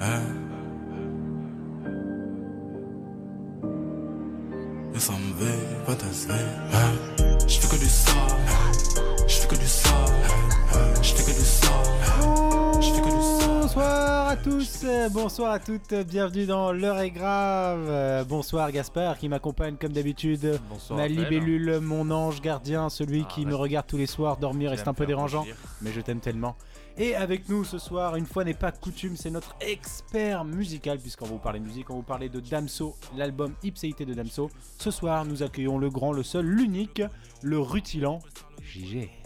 [0.00, 0.20] hein?
[4.94, 6.34] Et ça me veut fantasmer.
[7.46, 8.12] Je fais que du ça,
[9.26, 9.90] je fais que du ça,
[11.02, 11.68] je fais que du ça,
[12.80, 13.48] je fais que du ça.
[13.60, 17.86] Bonsoir à tous, euh, bonsoir à toutes, bienvenue dans L'heure est grave.
[17.88, 20.58] Euh, Bonsoir Gaspard qui m'accompagne comme d'habitude.
[20.68, 20.98] Bonsoir.
[20.98, 24.76] Ma libellule, mon ange gardien, celui Ah, qui me regarde tous les soirs dormir et
[24.76, 25.46] c'est un peu dérangeant,
[25.80, 26.56] mais je t'aime tellement.
[27.00, 31.26] Et avec nous ce soir, une fois n'est pas coutume, c'est notre expert musical, puisqu'on
[31.26, 34.50] vous parler de musique, on vous parler de Damso, l'album Ipséité de Damso.
[34.78, 37.00] Ce soir, nous accueillons le grand, le seul, l'unique,
[37.42, 38.18] le rutilant
[38.62, 39.17] JG.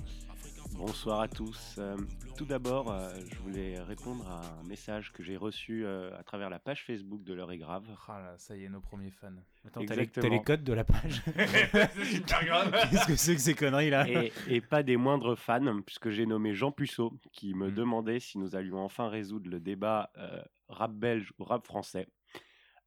[0.84, 1.76] Bonsoir à tous.
[1.78, 1.96] Euh,
[2.36, 6.50] tout d'abord, euh, je voulais répondre à un message que j'ai reçu euh, à travers
[6.50, 7.86] la page Facebook de L'heure est grave.
[8.08, 9.28] Ah là, ça y est, nos premiers fans.
[9.64, 10.22] Attends, t'as les, Exactement.
[10.28, 11.22] t'as les codes de la page
[11.94, 12.72] c'est super grave.
[12.90, 16.26] Qu'est-ce que c'est que ces conneries là Et, et pas des moindres fans, puisque j'ai
[16.26, 17.74] nommé Jean Puceau, qui me Mm.
[17.74, 22.08] demandait si nous allions enfin résoudre le débat euh, rap belge ou rap français.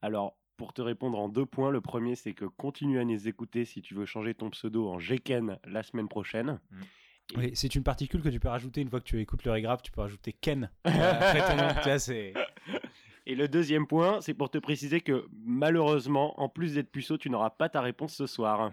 [0.01, 3.63] Alors, pour te répondre en deux points, le premier, c'est que continue à nous écouter
[3.63, 6.59] si tu veux changer ton pseudo en Gken la semaine prochaine.
[7.37, 9.81] Oui, c'est une particule que tu peux rajouter une fois que tu écoutes le grave,
[9.81, 10.69] tu peux rajouter Ken.
[10.85, 12.33] euh, après ton nom, tu vois, c'est...
[13.25, 17.29] Et le deuxième point, c'est pour te préciser que malheureusement, en plus d'être puceau, tu
[17.31, 18.71] n'auras pas ta réponse ce soir.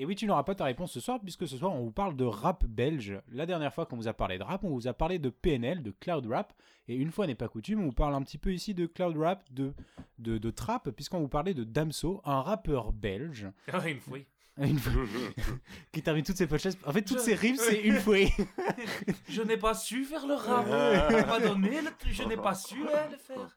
[0.00, 2.14] Et oui, tu n'auras pas ta réponse ce soir, puisque ce soir, on vous parle
[2.14, 3.20] de rap belge.
[3.32, 5.82] La dernière fois qu'on vous a parlé de rap, on vous a parlé de PNL,
[5.82, 6.52] de Cloud Rap.
[6.86, 9.16] Et une fois n'est pas coutume, on vous parle un petit peu ici de Cloud
[9.16, 9.74] Rap, de,
[10.20, 13.48] de, de trap, puisqu'on vous parlait de Damso, un rappeur belge.
[13.72, 14.18] Ah, une fois.
[14.62, 14.92] Une fois-
[15.92, 16.78] qui termine toutes ses podcasts.
[16.84, 18.16] En fait, toutes Je- ses rimes, c'est une fois.
[19.28, 20.66] Je n'ai pas su faire le rap.
[20.66, 21.90] On m'a donné, le...
[22.12, 23.56] je n'ai pas su hein, le faire.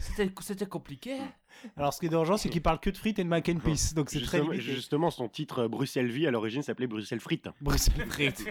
[0.00, 1.16] C'était, c'était compliqué.
[1.76, 3.58] Alors, ce qui est dangereux, c'est qu'il parle que de frites et de mac and
[3.64, 3.94] peace.
[3.94, 4.72] Donc, c'est très Justement, limité.
[4.74, 7.48] justement, son titre euh, Bruxelles Vie à l'origine s'appelait Bruxelles Frites.
[7.60, 8.44] Bruxelles frites.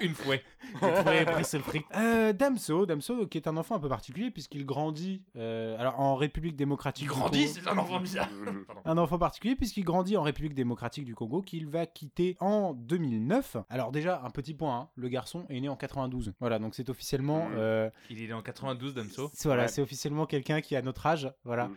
[0.00, 0.36] Une fois.
[0.82, 1.84] Ouais, Bruxelles frites.
[1.96, 6.14] Euh, Damso, Damso, qui est un enfant un peu particulier, puisqu'il grandit euh, alors, en
[6.14, 7.04] République démocratique.
[7.04, 7.60] Il du grandit, Congo.
[7.62, 8.28] c'est un enfant bizarre.
[8.84, 13.56] Un enfant particulier puisqu'il grandit en République démocratique du Congo qu'il va quitter en 2009.
[13.68, 16.32] Alors déjà un petit point, hein, le garçon est né en 92.
[16.40, 17.54] Voilà donc c'est officiellement Mhm.
[17.58, 19.30] euh, Il est né en 92, Damso.
[19.34, 19.68] c'est- voilà Ouais.
[19.68, 21.74] c'est officiellement quelqu'un qui a notre âge voilà Mhm.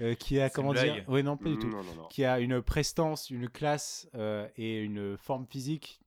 [0.00, 2.06] Euh, qui a comment une dire oui non pas du tout Non, non, non.
[2.08, 6.00] qui a une prestance, une classe euh, et une forme physique.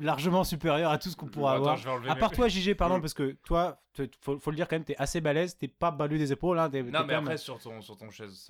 [0.00, 1.76] Largement supérieure à tout ce qu'on pourra Attends, avoir.
[1.76, 3.00] je vais enlever À mes- part toi, JG, pardon, Hmm.
[3.00, 3.80] parce que toi,
[4.20, 6.58] faut, faut le dire quand même, t'es assez balèze, t'es pas balu des épaules.
[6.58, 8.48] Hein, Non, mais même- après, sur ton, sur ton chaise.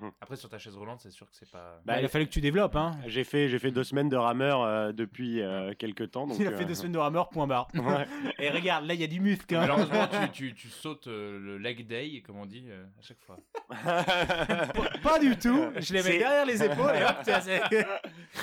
[0.00, 0.08] Hmm.
[0.20, 1.80] Après, sur ta chaise roulante, c'est sûr que c'est pas.
[1.84, 2.76] Bah, il a fallu que tu développes.
[2.76, 2.92] Hein.
[3.06, 6.26] J'ai fait, j'ai fait deux semaines de rameur euh, depuis euh, quelques temps.
[6.26, 7.68] Donc, Il a fait euh, deux semaines de rameur, point barre.
[7.74, 8.06] Ouais.
[8.38, 9.52] Et regarde, là, il y a du muscle.
[9.54, 9.60] hein.
[9.60, 13.20] Malheureusement, tu, tu, tu sautes euh, le leg day, comme on dit, euh, à chaque
[13.20, 13.36] fois.
[15.02, 15.60] Pas du tout.
[15.76, 17.16] Je les mets derrière les épaules et hop,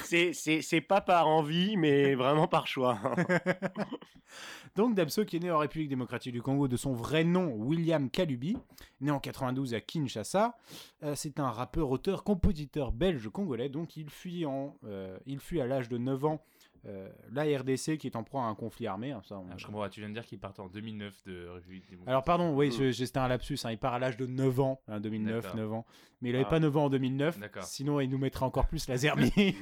[0.03, 2.99] c'est- pas par envie, mais vraiment par choix.
[4.75, 8.09] Donc Damso qui est né en République démocratique du Congo de son vrai nom William
[8.09, 8.57] Kalubi,
[8.99, 10.57] né en 92 à Kinshasa.
[11.03, 13.69] Euh, c'est un rappeur, auteur, compositeur belge congolais.
[13.69, 16.41] Donc il fuit en, euh, il fuit à l'âge de 9 ans
[16.87, 19.11] euh, la RDC qui est en proie à un conflit armé.
[19.11, 21.23] hein, ça, on- Ah, je comprends pas, tu viens de dire qu'il partait en 2009
[21.25, 22.09] de République démocratique.
[22.09, 23.57] Alors pardon, oui, je- c'était un lapsus.
[23.63, 25.57] hein, il part à l'âge de 9 ans, hein, 2009, D'accord.
[25.57, 25.85] 9 ans.
[26.21, 26.49] Mais il n'avait Ah.
[26.49, 27.39] pas 9 ans en 2009.
[27.39, 27.63] D'accord.
[27.63, 29.31] Sinon, il nous mettrait encore plus la zermie.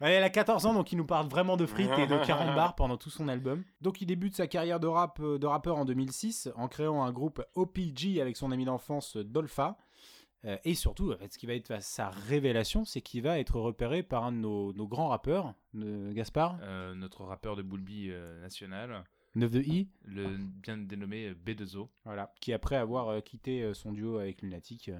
[0.00, 2.76] Elle a 14 ans, donc il nous parle vraiment de frites et de 40 bars
[2.76, 3.64] pendant tout son album.
[3.80, 7.10] Donc il débute sa carrière de, rap, euh, de rappeur en 2006 en créant un
[7.10, 9.76] groupe OPG avec son ami d'enfance Dolpha.
[10.44, 13.58] Euh, et surtout, en fait, ce qui va être sa révélation, c'est qu'il va être
[13.58, 18.40] repéré par un de nos, nos grands rappeurs, Gaspard, Euh, notre rappeur de Boulby euh,
[18.40, 19.04] national,
[19.34, 21.88] 9 de I, le bien dénommé euh, B2O.
[22.04, 24.90] voilà, qui après avoir quitté son duo avec Lunatic,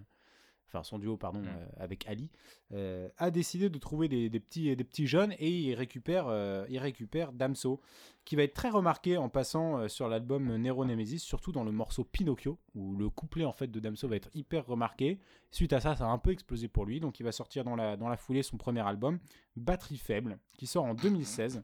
[0.68, 1.46] enfin son duo pardon Mm.
[1.48, 2.30] euh, avec Ali,
[2.72, 6.64] euh, a décidé de trouver des, des petits des petits jeunes et il récupère euh,
[6.68, 7.80] il récupère Damso,
[8.24, 12.04] qui va être très remarqué en passant sur l'album Nero Nemesis, surtout dans le morceau
[12.04, 15.18] Pinocchio où le couplet en fait de Damso va être hyper remarqué.
[15.50, 17.74] Suite à ça, ça a un peu explosé pour lui, donc il va sortir dans
[17.76, 19.18] la dans la foulée son premier album
[19.56, 21.62] Batterie faible, qui sort en 2016.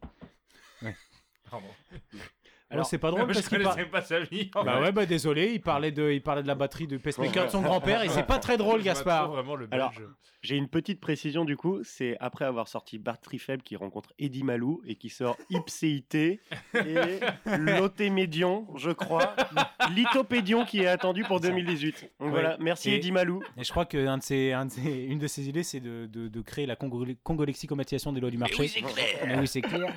[1.51, 1.67] Pardon.
[2.75, 4.51] Alors c'est pas drôle parce qu'il par- pas sa vie.
[4.55, 7.51] Bah ouais, bah désolé, il parlait de, il parlait de la batterie de pacemaker de
[7.51, 9.25] son grand-père et c'est pas très drôle, Gaspard.
[9.25, 9.93] trop vraiment le Alors.
[10.43, 14.43] J'ai une petite précision du coup, c'est après avoir sorti Batterie Faible qui rencontre Eddie
[14.43, 16.39] Malou et qui sort Ipséité
[16.75, 17.19] et
[17.75, 19.35] Lotémédion, je crois,
[19.95, 22.11] Lithopédion qui est attendu pour 2018.
[22.21, 23.43] Donc voilà, merci Et- Eddie Malou.
[23.57, 25.81] Et je crois que un de ses, un de ses- une de ses idées, c'est
[25.81, 28.57] de, de, de créer la congo- congolexicomatisation des lois du marché.
[28.61, 29.07] oui, c'est clair.
[29.27, 29.93] Mais oui, c'est clair.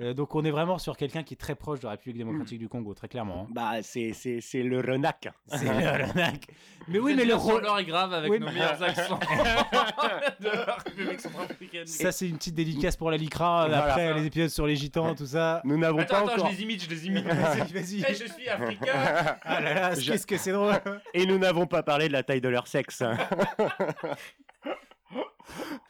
[0.00, 2.26] Euh, donc on est vraiment sur quelqu'un qui est très proche de la République République
[2.26, 3.42] démocratique du Congo, très clairement.
[3.48, 3.52] hein.
[3.52, 5.28] Bah, c'est c'est- c'est le renac.
[5.48, 5.70] C'est le
[6.12, 6.46] Renac.
[6.88, 9.18] Mais oui, mais le l'heure est grave avec Oui, nos mais- meilleurs accents
[10.40, 11.86] de la République centrafricaine.
[11.86, 13.66] Ça, c'est une petite dédicace pour la Lycra.
[13.66, 13.84] Voilà.
[13.84, 15.60] Après, les épisodes sur les gitans, tout ça.
[15.64, 17.24] Nous n'avons Attends, pas attends, encore je les imite, je les imite.
[17.24, 18.04] Vas-y, vas-y.
[18.08, 19.36] Eh, je suis africain.
[19.42, 20.74] Ah là là, Je- qu'est-ce que c'est drôle.
[21.14, 23.02] et nous n'avons pas parlé de la taille de leur sexe.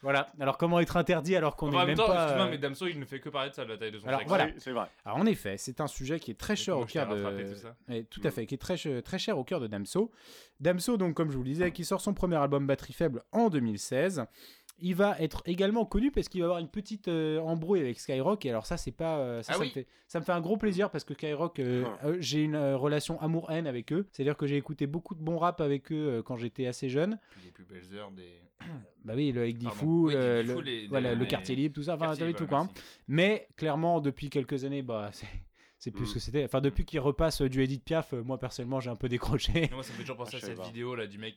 [0.01, 0.31] Voilà.
[0.39, 2.23] Alors, comment être interdit alors qu'on en n'est même temps, pas.
[2.23, 3.99] excuse-moi, euh, mais Damso, il ne fait que parler de ça, de la taille de
[3.99, 4.29] son Alors, sexe.
[4.29, 4.47] voilà.
[4.57, 4.87] C'est vrai.
[5.05, 7.23] Alors, en effet, c'est un sujet qui est très cher au cœur de.
[7.53, 10.11] tout ça Ouais, tout à fait, qui est très, très cher au cœur de Damso.
[10.59, 13.49] Damso, donc, comme je vous le disais, qui sort son premier album Batterie Faible en
[13.49, 14.25] 2016.
[14.79, 18.45] Il va être également connu parce qu'il va avoir une petite euh, embrouille avec Skyrock.
[18.45, 19.19] Et alors, ça, c'est pas.
[19.19, 19.67] euh, ça, Ah ça oui.
[19.67, 22.07] me fait, ça me fait un gros plaisir parce que Skyrock, euh, Ah.
[22.07, 24.05] euh, j'ai une euh, relation amour-haine avec eux.
[24.11, 27.17] C'est-à-dire que j'ai écouté beaucoup de bons rap avec eux euh, quand j'étais assez jeune.
[27.31, 28.41] Puis les plus belles heures des.
[29.05, 29.57] Bah oui, le avec.
[29.59, 32.59] Diffou, Oui, le, les- voilà, les- le les- quartier libre, tout ça, enfin, tout quoi.
[32.61, 32.69] hein.
[33.07, 35.27] Mais clairement, depuis quelques années, bah, c'est,
[35.85, 36.07] c'est plus Mm.
[36.07, 36.43] ce que c'était.
[36.45, 39.69] Enfin, depuis qu'il repasse euh, du Edith Piaf, euh, moi personnellement, j'ai un peu décroché.
[39.71, 40.63] Moi, ça me fait toujours penser Ah, à cette pas.
[40.63, 41.35] vidéo là du mec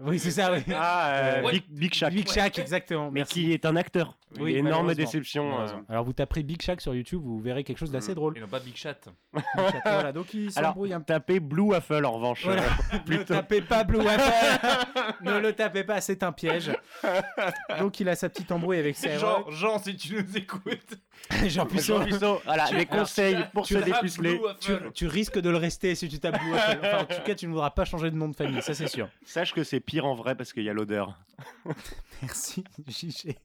[0.00, 0.60] oui, c'est ça, oui.
[0.74, 1.52] Ah, euh, Ouais.
[1.52, 2.12] Big, Big Shaq.
[2.14, 3.10] Big Shaq, exactement.
[3.10, 3.34] Mais Merci.
[3.34, 4.16] qui est un acteur.
[4.40, 5.60] Oui, Énorme déception.
[5.60, 5.66] euh.
[5.88, 8.14] Alors, vous taperez Big Shaq sur YouTube, vous verrez quelque chose d'assez Mm.
[8.16, 8.38] drôle.
[8.38, 8.98] Et non pas Big Chat.
[9.34, 11.06] Big Shaq, voilà, donc il s'embrouille un peu.
[11.06, 12.44] Tapez Blue Waffle en revanche.
[12.44, 12.62] Voilà.
[12.94, 14.86] euh, Ne tapez pas Blue Waffle.
[15.22, 16.72] ne le tapez pas, c'est un piège.
[17.78, 19.50] Donc il a sa petite embrouille avec Jean, Skyrock.
[19.52, 20.94] Jean, si tu nous écoutes.
[21.46, 21.98] Jean Puceau.
[21.98, 24.40] Jean Puceau, voilà, Tu- les conseils pour tu se dépuceler.
[24.60, 26.78] Tu, tu risques de le rester si tu tapes Blue Waffle.
[26.80, 28.88] Enfin, en tout cas, tu ne voudras pas changer de nom de famille, ça c'est
[28.88, 29.08] sûr.
[29.24, 31.18] Sache que c'est pire en vrai parce qu'il y a l'odeur.
[32.22, 33.36] Merci, JG.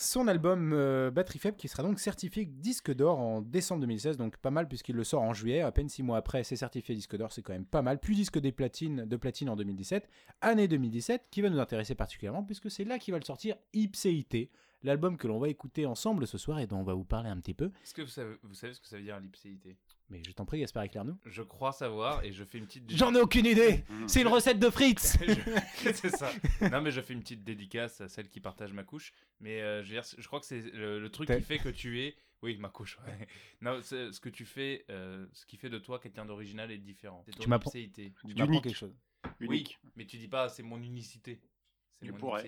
[0.00, 4.36] Son album euh, Batterie Faible qui sera donc certifié disque d'or en décembre 2016, donc
[4.36, 7.16] pas mal puisqu'il le sort en juillet, à peine six mois après c'est certifié disque
[7.16, 7.98] d'or, c'est quand même pas mal.
[7.98, 10.08] Puis disque des platines, de platine en 2017,
[10.40, 14.52] année 2017 qui va nous intéresser particulièrement puisque c'est là qu'il va le sortir Ipséité,
[14.82, 17.38] l'album que l'on va écouter ensemble ce soir et dont on va vous parler un
[17.40, 17.70] petit peu.
[17.82, 19.76] Est-ce que vous savez, vous savez ce que ça veut dire l'ipséité?
[20.10, 21.18] Mais je t'en prie Gaspard éclaire-nous.
[21.26, 22.90] Je crois savoir et je fais une petite.
[22.96, 26.30] J'en ai aucune idée C'est une recette de Fritz Je- c'est ça.
[26.72, 29.12] Non, mais je fais une petite dédicace à celle qui partage ma couche.
[29.40, 31.68] Mais euh, je, veux dire, je crois que c'est le, le truc qui fait que
[31.68, 32.16] tu es.
[32.40, 32.96] Oui, ma couche.
[33.06, 33.26] ouais.
[33.60, 36.84] Non, ce que tu fais, euh, ce qui fait de toi quelqu'un d'original et de
[36.84, 37.22] différent.
[37.26, 38.94] C'est ton Tu m'apprends- quelque chose.
[39.40, 39.78] Unique.
[39.82, 41.40] Oui, mais tu dis pas c'est mon unicité.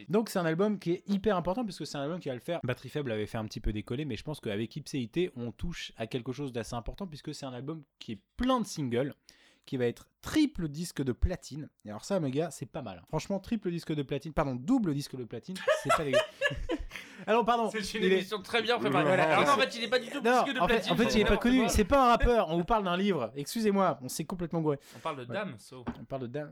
[0.08, 2.35] Donc c'est un album qui est hyper important parce que c'est un album qui va
[2.35, 2.61] le faire.
[2.62, 5.93] Batterie faible avait fait un petit peu décoller, mais je pense qu'avec Ipséité, on touche
[5.97, 9.14] à quelque chose d'assez important puisque c'est un album qui est plein de singles,
[9.67, 11.69] qui va être triple disque de platine.
[11.84, 13.02] Et alors ça, mes gars, c'est pas mal.
[13.08, 16.19] Franchement, triple disque de platine, pardon, double disque de platine, c'est pas dégueu.
[17.26, 17.70] alors pardon.
[17.70, 19.05] C'est une il est- émission très bien préparée.
[19.05, 19.25] Voilà.
[19.38, 20.75] Alors non, en fait, il est pas du tout Non, plus que de en fait,
[20.75, 20.93] platine.
[20.93, 21.69] en fait, il est pas connu.
[21.69, 22.49] C'est pas un rappeur.
[22.50, 23.32] On vous parle d'un livre.
[23.37, 24.78] Excusez-moi, on s'est complètement gouré.
[24.96, 25.84] On parle de dame, so.
[26.00, 26.50] On parle de dame.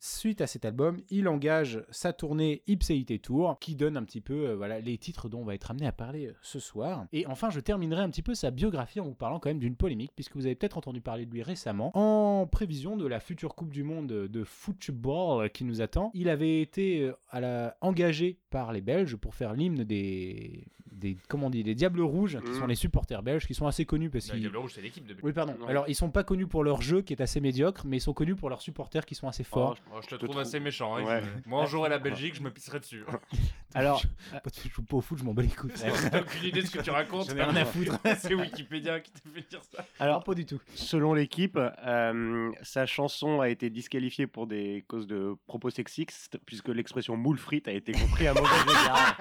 [0.00, 4.50] Suite à cet album, il engage sa tournée Ipséité Tour, qui donne un petit peu
[4.50, 7.06] euh, voilà, les titres dont on va être amené à parler euh, ce soir.
[7.12, 9.76] Et enfin, je terminerai un petit peu sa biographie en vous parlant quand même d'une
[9.76, 13.54] polémique, puisque vous avez peut-être entendu parler de lui récemment, en prévision de la future
[13.54, 16.10] Coupe du Monde de football qui nous attend.
[16.12, 20.66] Il avait été euh, engagé par les Belges pour faire l'hymne des...
[20.98, 23.84] des comment on dit, des Diables Rouges, qui sont les supporters belges, qui sont assez
[23.84, 25.16] connus parce Le qu'ils Diable Rouge, c'est l'équipe de.
[25.22, 25.56] oui, pardon.
[25.68, 28.12] Alors, ils sont pas connus pour leur jeu qui est assez médiocre, mais ils sont
[28.12, 29.76] connus pour leurs supporters qui sont assez forts.
[29.92, 30.96] Oh, je te trouve trouve- assez méchant.
[30.96, 31.22] hein, Ouais.
[31.22, 33.04] je- Moi, un jour à la Belgique, je me pisserai dessus.
[33.74, 35.70] Alors, je joue pas au foot, je m'en bats les couilles.
[36.10, 37.28] T'as aucune idée de ce que tu racontes.
[37.30, 37.98] J'en ai rien à foutre.
[38.18, 39.84] C'est Wikipédia qui t'a fait dire ça.
[40.00, 40.60] alors pas du tout.
[40.74, 46.68] selon l'équipe, euh, sa chanson a été disqualifiée pour des causes de propos sexistes, puisque
[46.68, 49.18] l'expression moule frite a été compris à mauvais égard.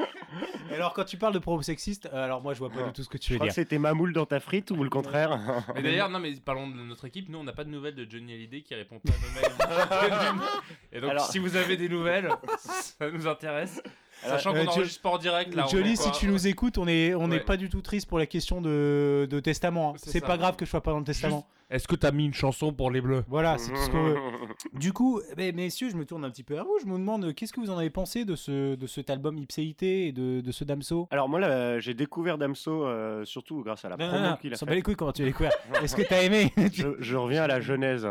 [0.70, 2.92] Et alors, quand tu parles de propos sexistes, euh, alors moi, je vois pas du
[2.92, 3.62] tout ce que tu Je veux crois que dire.
[3.62, 5.38] c'était ma moule dans ta frite ou le contraire
[5.74, 7.28] Mais d'ailleurs, non, mais parlons de notre équipe.
[7.28, 10.40] Nous, on n'a pas de nouvelles de Johnny Hallyday qui répond pas à nos mails.
[10.92, 12.28] Et donc, Alors- si vous avez des nouvelles,
[12.58, 13.82] ça nous intéresse.
[14.22, 15.66] Sachant euh, qu'on Jo- enregistre pas en direct là.
[15.70, 17.44] Jolie, si tu nous écoutes, on est, on n'est Ouais.
[17.44, 19.90] pas du tout triste pour la question de, de testament.
[19.94, 19.98] hein.
[19.98, 21.46] C'est pas grave que je sois pas dans le testament.
[21.70, 23.22] Est-ce que t'as mis une chanson pour les bleus?
[23.28, 24.16] Voilà, c'est tout ce qu'on veut.
[24.74, 25.20] Du coup,
[25.54, 26.76] messieurs, je me tourne un petit peu à vous.
[26.82, 29.38] Je me demande euh, qu'est-ce que vous en avez pensé de, ce, de cet album
[29.38, 31.06] Ipséité et de, de ce Damso?
[31.12, 34.36] Alors moi, là, j'ai découvert Damso euh, surtout grâce à la Non, non, promo non,
[34.36, 35.52] qu'il a s'en bat les couilles comment tu l'as découvert?
[35.82, 36.52] Est-ce que t'as aimé?
[36.72, 38.08] Je, je reviens à la genèse.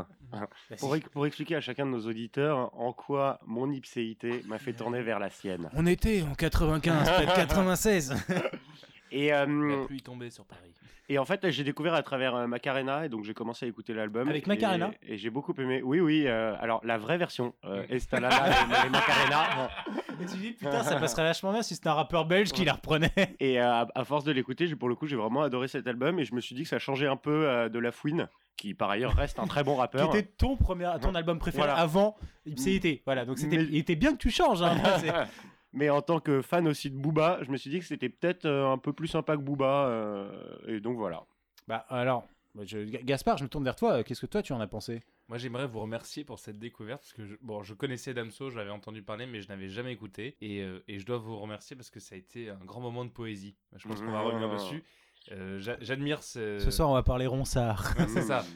[0.79, 4.73] Pour, ex- pour expliquer à chacun de nos auditeurs en quoi mon ipséité m'a fait
[4.73, 5.69] tourner vers la sienne.
[5.73, 8.15] On était en 95, peut-être 96.
[9.11, 10.71] Et, euh, La pluie tombée sur Paris.
[11.07, 13.93] et en fait, j'ai découvert à travers euh, Macarena, et donc j'ai commencé à écouter
[13.95, 14.29] l'album.
[14.29, 15.81] Avec et- Macarena Et, j'ai beaucoup aimé.
[15.83, 16.25] Oui, oui.
[16.27, 19.69] euh, alors, la vraie version, euh, Estalala et, et Macarena.
[20.21, 22.73] Et tu dis, putain, ça passerait vachement bien si c'était un rappeur belge qui la
[22.73, 23.13] reprenait.
[23.39, 26.19] Et euh, à, à force de l'écouter, pour le coup, j'ai vraiment adoré cet album,
[26.19, 28.27] et je me suis dit que ça changeait un peu euh, de La Fouine,
[28.59, 30.15] qui par ailleurs reste un très bon Qui rappeur.
[30.15, 31.79] était ton, premier, ton album préféré Voilà.
[31.79, 33.01] avant Ipséité.
[33.05, 34.61] Voilà, donc c'était, Mais- il était bien que tu changes.
[34.61, 34.75] hein.
[35.73, 38.45] Mais en tant que fan aussi de Booba, je me suis dit que c'était peut-être
[38.45, 39.85] euh, un peu plus sympa que Booba.
[39.87, 41.23] euh, et donc voilà.
[41.67, 42.27] Bah alors,
[42.63, 44.03] je- Gaspard, je me tourne vers toi.
[44.03, 45.01] Qu'est-ce que toi tu en as pensé?
[45.27, 48.71] Moi, j'aimerais vous remercier pour cette découverte parce que je, bon, je connaissais Damso, j'avais
[48.71, 50.35] entendu parler, mais je n'avais jamais écouté.
[50.41, 53.05] Et, euh, et je dois vous remercier parce que ça a été un grand moment
[53.05, 53.55] de poésie.
[53.75, 54.55] Je pense qu'on va revenir Ah.
[54.55, 54.83] dessus.
[55.31, 56.59] Euh, j'a- J'admire ce.
[56.59, 57.93] Ce soir, on va parler ronsard.
[57.97, 58.43] Ouais, c'est ça.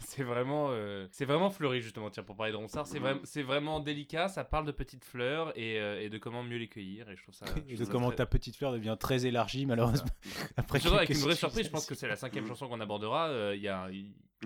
[0.00, 2.10] C'est vraiment, euh, c'est vraiment fleuri justement.
[2.10, 4.26] Tiens, pour parler de Ronsard, c'est vraiment, c'est vraiment délicat.
[4.26, 7.08] Ça parle de petites fleurs et, euh, et de comment mieux les cueillir.
[7.08, 7.46] Et je trouve ça.
[7.46, 10.10] je Et trouve de ça comment très- ta petite fleur devient très élargie, malheureusement.
[10.56, 13.28] Après Surtout avec une vraie surprise, je pense que c'est la cinquième chanson qu'on abordera.
[13.28, 13.88] euh, Il y a,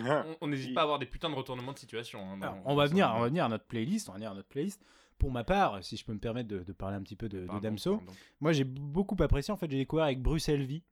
[0.04, 0.26] Ah.
[0.42, 2.20] on- n'hésite pas à avoir des putains de retournements de situation.
[2.30, 4.10] hein, Alors, on va venir, on va venir à notre playlist.
[4.10, 4.84] On va venir à notre playlist.
[5.16, 7.46] Pour ma part, si je peux me permettre de, de parler un petit peu de,
[7.62, 8.12] Damso, pardon.
[8.40, 9.54] moi j'ai beaucoup apprécié.
[9.54, 10.82] En fait, j'ai découvert avec Bruxelles Vie.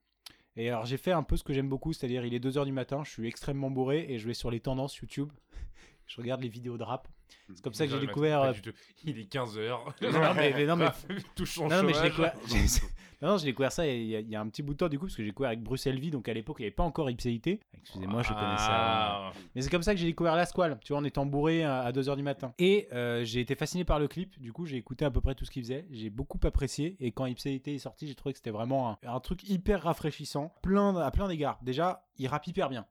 [0.56, 2.72] Et alors, j'ai fait un peu ce que j'aime beaucoup, c'est-à-dire il est 2h du
[2.72, 5.32] matin, je suis extrêmement bourré et je vais sur les tendances YouTube.
[6.06, 7.08] je regarde les vidéos de rap.
[7.54, 8.42] C'est comme ça que j'ai découvert.
[8.42, 8.72] euh, tout.
[9.04, 9.68] Il est 15h.
[10.12, 10.88] Non, mais- mais non, mais-
[11.36, 12.80] touche son Non, non, mais j'ai découvert, j'ai-
[13.20, 14.78] non, non, j'ai découvert ça il y, a, il y a un petit bout de
[14.78, 16.66] temps du coup, parce que j'ai découvert avec Bruxelles Vie, donc à l'époque il n'y
[16.66, 17.60] avait pas encore Ipséité.
[17.78, 18.68] Excusez-moi, je connais ça.
[18.70, 19.32] Ah.
[19.54, 21.92] Mais c'est comme ça que j'ai découvert la squale, tu vois, en étant bourré à
[21.92, 22.52] 2h du matin.
[22.58, 25.34] Et euh, j'ai été fasciné par le clip, du coup j'ai écouté à peu près
[25.36, 28.38] tout ce qu'il faisait, j'ai beaucoup apprécié, et quand Ipséité est sorti, j'ai trouvé que
[28.38, 31.58] c'était vraiment un, un truc hyper rafraîchissant, plein, à plein d'égards.
[31.62, 32.86] Déjà, il rappe hyper bien.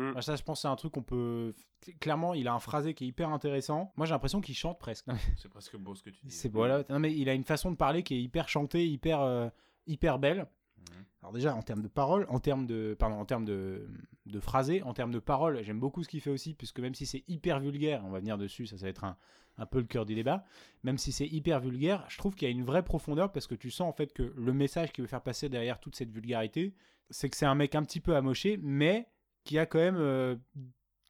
[0.00, 0.12] Mm.
[0.16, 1.54] Ah, Ça, je pense, que c'est un truc qu'on peut.
[2.00, 3.92] Clairement, il a un phrasé qui est hyper intéressant.
[3.96, 5.06] Moi, j'ai l'impression qu'il chante presque.
[5.36, 6.30] C'est presque beau ce que tu dis.
[6.30, 6.84] C'est voilà.
[6.88, 9.48] Non, mais il a une façon de parler qui est hyper chantée, hyper, euh,
[9.86, 10.46] hyper belle.
[10.78, 11.04] Mhm.
[11.22, 13.86] Alors déjà en termes de paroles, en termes de, pardon, en termes de,
[14.24, 17.04] de phrasé, en termes de paroles, j'aime beaucoup ce qu'il fait aussi, puisque même si
[17.04, 19.18] c'est hyper vulgaire, on va venir dessus, ça, ça va être un,
[19.58, 20.44] un peu le cœur du débat.
[20.82, 23.54] Même si c'est hyper vulgaire, je trouve qu'il y a une vraie profondeur parce que
[23.54, 26.74] tu sens en fait que le message qu'il veut faire passer derrière toute cette vulgarité,
[27.10, 29.06] c'est que c'est un mec un petit peu amoché, mais
[29.50, 30.36] qui a quand même euh,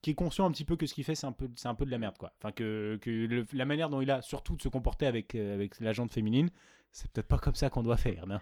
[0.00, 1.75] qui est conscient un petit peu que ce qu'il fait c'est un peu c'est un
[1.75, 2.32] peu de la merde quoi.
[2.38, 5.52] Enfin que, que le- la manière dont il a surtout de se comporter avec euh,
[5.54, 6.49] avec la jante féminine,
[6.90, 8.26] c'est peut-être pas comme ça qu'on doit faire.
[8.26, 8.38] non?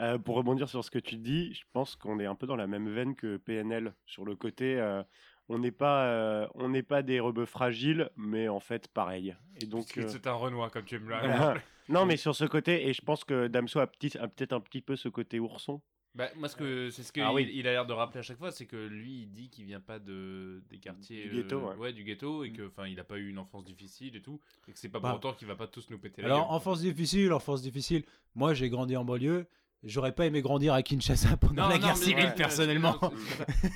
[0.00, 2.56] Euh, pour rebondir sur ce que tu dis, je pense qu'on est un peu dans
[2.56, 4.78] la même veine que PNL sur le côté.
[4.78, 5.02] euh,
[5.48, 9.34] on n'est pas, euh, on n'est pas des rebeux fragiles, mais en fait pareil.
[9.62, 11.54] Et donc, euh, c'est un Renoir, comme tu aimes le voilà.
[11.88, 14.60] non, mais sur ce côté, et je pense que Damso a, petit- a peut-être un
[14.60, 15.80] petit peu ce côté ourson.
[16.14, 17.50] Bah, moi, ce que, c'est ce qu'il Ah oui.
[17.54, 19.80] il a l'air de rappeler à chaque fois, c'est que lui, il dit qu'il vient
[19.80, 21.28] pas de, des quartiers.
[21.28, 21.92] Du ghetto, euh, ouais.
[21.94, 24.38] du ghetto, et que, enfin, il a pas eu une enfance difficile et tout,
[24.68, 25.08] et que c'est pas Bah.
[25.08, 26.54] pour autant qu'il va pas tous nous péter la Alors, gueule.
[26.56, 28.04] enfance difficile, enfance difficile.
[28.34, 29.46] Moi, j'ai grandi en banlieue.
[29.84, 32.96] J'aurais pas aimé grandir à Kinshasa pendant la guerre civile, ouais, personnellement.
[33.02, 33.12] non,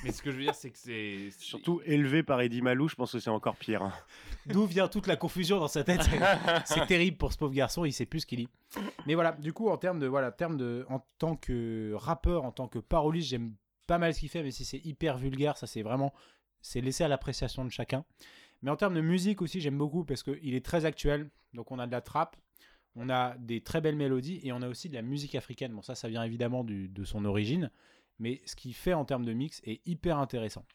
[0.05, 1.29] mais ce que je veux dire, c'est que c'est.
[1.37, 3.81] Surtout élevé par Eddie Malou, je pense que c'est encore pire.
[3.83, 3.91] hein.
[4.45, 6.01] D'où vient toute la confusion dans sa tête
[6.65, 8.47] C'est- terrible pour ce pauvre garçon, il sait plus ce qu'il dit.
[9.05, 12.51] Mais voilà, du coup, en termes de, voilà, termes de, en tant que rappeur, en
[12.53, 13.53] tant que paroliste, j'aime
[13.85, 16.13] pas mal ce qu'il fait, mais si c'est hyper vulgaire, ça c'est vraiment,
[16.61, 18.05] c'est laissé à l'appréciation de chacun.
[18.61, 21.29] Mais en termes de musique aussi, j'aime beaucoup parce qu'il est très actuel.
[21.53, 22.35] Donc on a de la trap,
[22.97, 25.71] on a des très belles mélodies et on a aussi de la musique africaine.
[25.73, 27.71] Bon, ça, ça vient évidemment de son origine,
[28.19, 30.65] mais ce qu'il fait en termes de mix est hyper intéressant.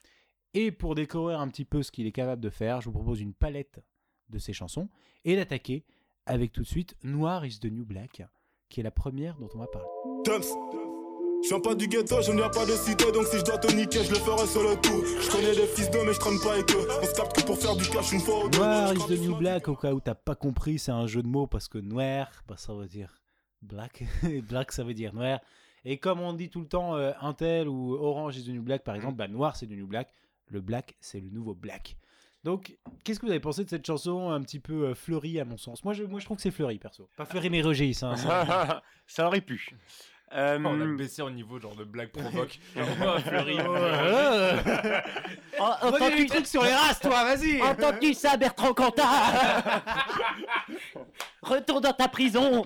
[0.55, 3.21] Et pour découvrir un petit peu ce qu'il est capable de faire, je vous propose
[3.21, 3.81] une palette
[4.29, 4.89] de ses chansons
[5.25, 5.85] et d'attaquer
[6.27, 8.23] avec tout de suite Noir is the New Black,
[8.69, 9.89] qui est la première dont on va parler.
[11.43, 13.59] Je viens pas du ghetto, je ne viens pas de cité, donc si je dois
[13.59, 15.03] te niquer, je le ferai sur le tour.
[15.05, 16.87] Je connais des fils d'hommes, mais je traîne pas avec eux.
[17.03, 18.59] On se capte que pour faire du cash une fois deux.
[18.59, 19.37] Noir is the New.
[19.37, 22.29] Black, au cas où t'as pas compris, c'est un jeu de mots parce que noir,
[22.47, 23.21] bah, ça veut dire
[23.61, 25.41] black, et black ça veut dire noir.
[25.85, 28.85] Et comme on dit tout le temps euh, Intel ou Orange is the New Black
[28.85, 30.13] par exemple, bah, noir c'est du New Black,
[30.47, 31.97] le black c'est le nouveau black.
[32.45, 35.45] Donc, qu'est-ce que vous avez pensé de cette chanson un petit peu euh, fleurie à
[35.45, 35.85] mon sens?
[35.85, 37.09] Moi je, moi je trouve que c'est fleuri perso.
[37.17, 39.71] Pas fleuri mais Régis, hein, ça- ça aurait pu.
[40.35, 42.59] Euh, On a baissé au niveau genre de blague provoque.
[42.77, 42.87] Genre,
[45.61, 45.91] oh,
[46.29, 49.03] truc sur les races toi, vas-y Entends-tu ça, Bertrand Cantat
[51.43, 52.65] Retourne dans ta prison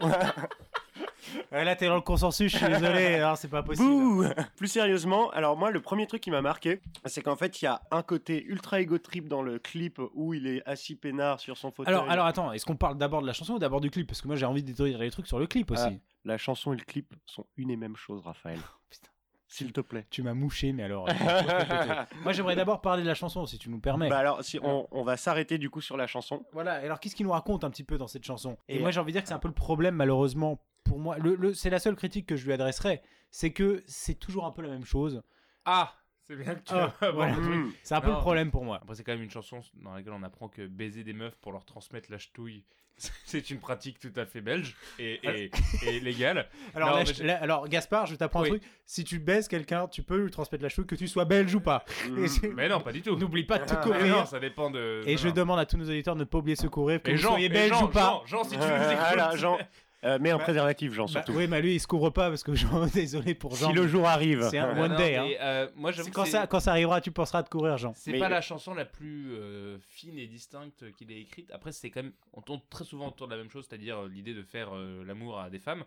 [1.53, 3.89] Ouais, Là t'es dans le consensus, je suis désolé, alors c'est pas possible.
[3.89, 4.25] Bouh
[4.57, 7.69] Plus sérieusement, alors moi, le premier truc qui m'a marqué, c'est qu'en fait, il y
[7.69, 11.57] a un côté ultra ego trip dans le clip où il est assis peinard sur
[11.57, 11.93] son fauteuil.
[11.93, 14.07] Alors, alors attends, est-ce qu'on parle d'abord de la chanson ou d'abord du clip?
[14.07, 15.83] Parce que moi j'ai envie de détruire les trucs sur le clip aussi.
[15.85, 15.93] Ah,
[16.27, 18.59] La chanson et le clip sont une et même chose, Raphaël.
[18.91, 19.09] putain.
[19.49, 20.07] S'il te plaît.
[20.11, 21.09] Tu m'as mouché, mais alors.
[22.25, 24.09] moi j'aimerais d'abord parler de la chanson, si tu nous permets.
[24.09, 26.45] Bah alors, si on, on va s'arrêter du coup sur la chanson.
[26.53, 28.59] Voilà, et alors qu'est-ce qu'il nous raconte un petit peu dans cette chanson?
[28.69, 30.99] Et, Et- moi j'ai envie de dire que c'est un peu le problème, malheureusement, pour
[30.99, 31.17] moi.
[31.19, 34.51] Le, le- c'est la seule critique que je lui adresserais, c'est que c'est toujours un
[34.51, 35.23] peu la même chose.
[35.65, 37.33] Ah, c'est bien que tu Ah, as voilà.
[37.35, 37.67] abordé le truc.
[37.73, 37.79] Mmh.
[37.85, 38.15] C'est un peu Non.
[38.17, 38.81] le problème pour moi.
[38.83, 41.53] Après, c'est quand même une chanson dans laquelle on apprend que baiser des meufs pour
[41.53, 42.65] leur transmettre la ch'touille,
[43.27, 45.51] c'est une pratique tout à fait belge et, et,
[45.87, 46.49] et légale.
[46.75, 48.47] Alors, Non, la- je- la- alors Gaspard, je t'apprends Oui.
[48.49, 48.63] un truc.
[48.87, 51.61] Si tu baises quelqu'un, tu peux lui transmettre la cheveux, que tu sois belge ou
[51.61, 51.85] pas.
[52.09, 52.27] Mmh.
[52.27, 53.17] C'est- Mais non, pas du tout.
[53.17, 54.17] N'oublie pas de te Ah, couvrir.
[54.17, 55.03] non, ça dépend de.
[55.07, 55.35] Et non, je non.
[55.35, 57.21] demande à tous nos auditeurs de ne pas oublier de se couvrir, que Et vous
[57.23, 58.23] Jean, soyez belge Jean, ou pas.
[58.27, 58.97] Jean, Jean, si tu nous écoutes.
[58.99, 59.59] Voilà, Jean.
[60.07, 61.33] Euh, mais en Bah, préservatif, Jean, Bah, surtout.
[61.33, 63.69] oui, mais lui, il se couvre pas parce que Jean, désolé pour Jean.
[63.71, 64.47] si le jour arrive.
[64.51, 65.17] C'est un one non, day.
[65.17, 65.25] hein.
[65.27, 67.93] mais, euh, moi, quand, ça, quand ça arrivera, tu penseras à te courir, Jean.
[67.97, 71.51] C'est pas la chanson la plus euh, fine et distincte qu'il ait écrite.
[71.53, 72.13] Après, c'est quand même.
[72.33, 75.05] On tourne très souvent autour de la même chose, c'est-à-dire euh, l'idée de faire euh,
[75.05, 75.85] l'amour à des femmes.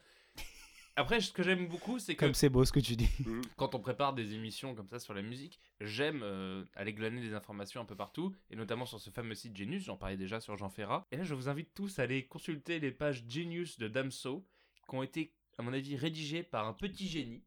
[1.00, 3.10] Après, ce que j'aime beaucoup, c'est que Comme c'est beau ce que tu dis.
[3.56, 7.34] quand on prépare des émissions comme ça sur la musique, j'aime euh, aller glaner des
[7.34, 10.58] informations un peu partout, et notamment sur ce fameux site Genius, j'en parlais déjà sur
[10.58, 11.08] Jean Ferrat.
[11.14, 14.46] Et là, je vous invite tous à aller consulter les pages Genius de Damso,
[14.90, 17.46] qui ont été, à mon avis, rédigées par un petit génie,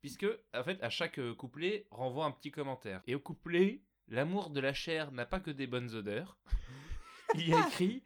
[0.00, 3.02] puisque, en fait, à chaque euh, couplet renvoie un petit commentaire.
[3.08, 6.38] Et au couplet, l'amour de la chair n'a pas que des bonnes odeurs.
[7.34, 8.04] Il y a écrit,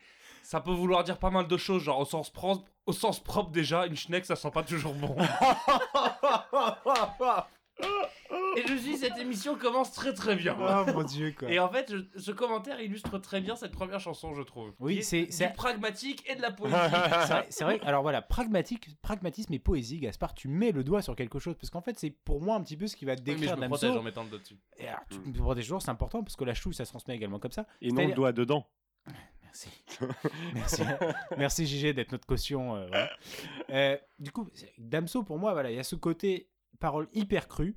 [0.48, 3.50] ça peut vouloir dire pas mal de choses, genre au sens propre, au sens propre
[3.50, 5.14] déjà, une schneck ça sent pas toujours bon.
[8.56, 10.56] Et je dis, cette émission commence très très bien.
[10.58, 11.50] Oh mon dieu, quoi.
[11.50, 14.72] Et en fait, je- ce commentaire illustre très bien cette première chanson, je trouve.
[14.80, 16.74] Oui, c'est- du c'est- pragmatique et de la poésie.
[17.50, 17.78] C'est vrai.
[17.82, 21.68] Alors voilà, pragmatique, pragmatisme et poésie, Gaspard, tu mets le doigt sur quelque chose parce
[21.70, 23.38] qu'en fait, c'est pour moi un petit peu ce qui va te Oui, mais je
[23.40, 24.58] décrire me protège en mettant le doigt dessus.
[24.78, 27.14] Et alors, tu te protèges toujours, c'est important parce que la chouille, ça se transmet
[27.14, 27.66] également comme ça.
[27.82, 28.66] Et non le doigt dedans.
[30.54, 30.82] Merci.
[30.82, 30.82] Merci.
[31.36, 32.76] Merci JG d'être notre caution.
[32.76, 33.10] euh, voilà.
[33.70, 37.76] Euh, du coup, Damso, pour moi, voilà, il y a ce côté parole hyper crue.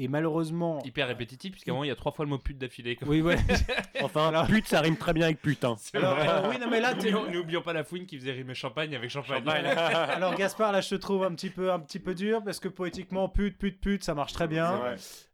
[0.00, 0.78] Et malheureusement.
[0.84, 2.96] Hyper répétitif, puisqu'à un moment, il y a trois fois le mot pute d'affilée.
[3.04, 3.36] Oui, ouais.
[4.02, 5.74] Enfin, Alors- pute, ça rime très bien avec putain.
[5.92, 8.94] Alors, euh, oui, non, mais là, N'oublions- N'oublions pas la fouine qui faisait rimer champagne
[8.94, 9.42] avec champagne.
[9.48, 12.68] Alors Gaspard, là, je te trouve un petit peu, un petit peu dur parce que
[12.68, 14.80] poétiquement, pute, pute, pute, ça marche très bien.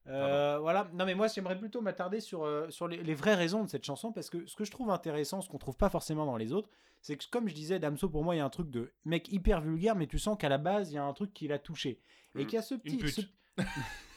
[0.07, 0.89] Euh, voilà.
[0.95, 3.85] Non, mais moi, j'aimerais plutôt m'attarder sur, euh, sur les, les vraies raisons de cette
[3.85, 6.53] chanson parce que ce que je trouve intéressant, ce qu'on trouve pas forcément dans les
[6.53, 6.71] autres,
[7.03, 9.31] c'est que comme je disais, Damso, pour moi, il y a un truc de mec
[9.31, 11.59] hyper vulgaire, mais tu sens qu'à la base, il y a un truc qui l'a
[11.59, 12.01] touché
[12.35, 12.47] et Mm.
[12.47, 12.97] qu'il y a ce petit.
[12.97, 13.11] pute.
[13.11, 13.21] ce-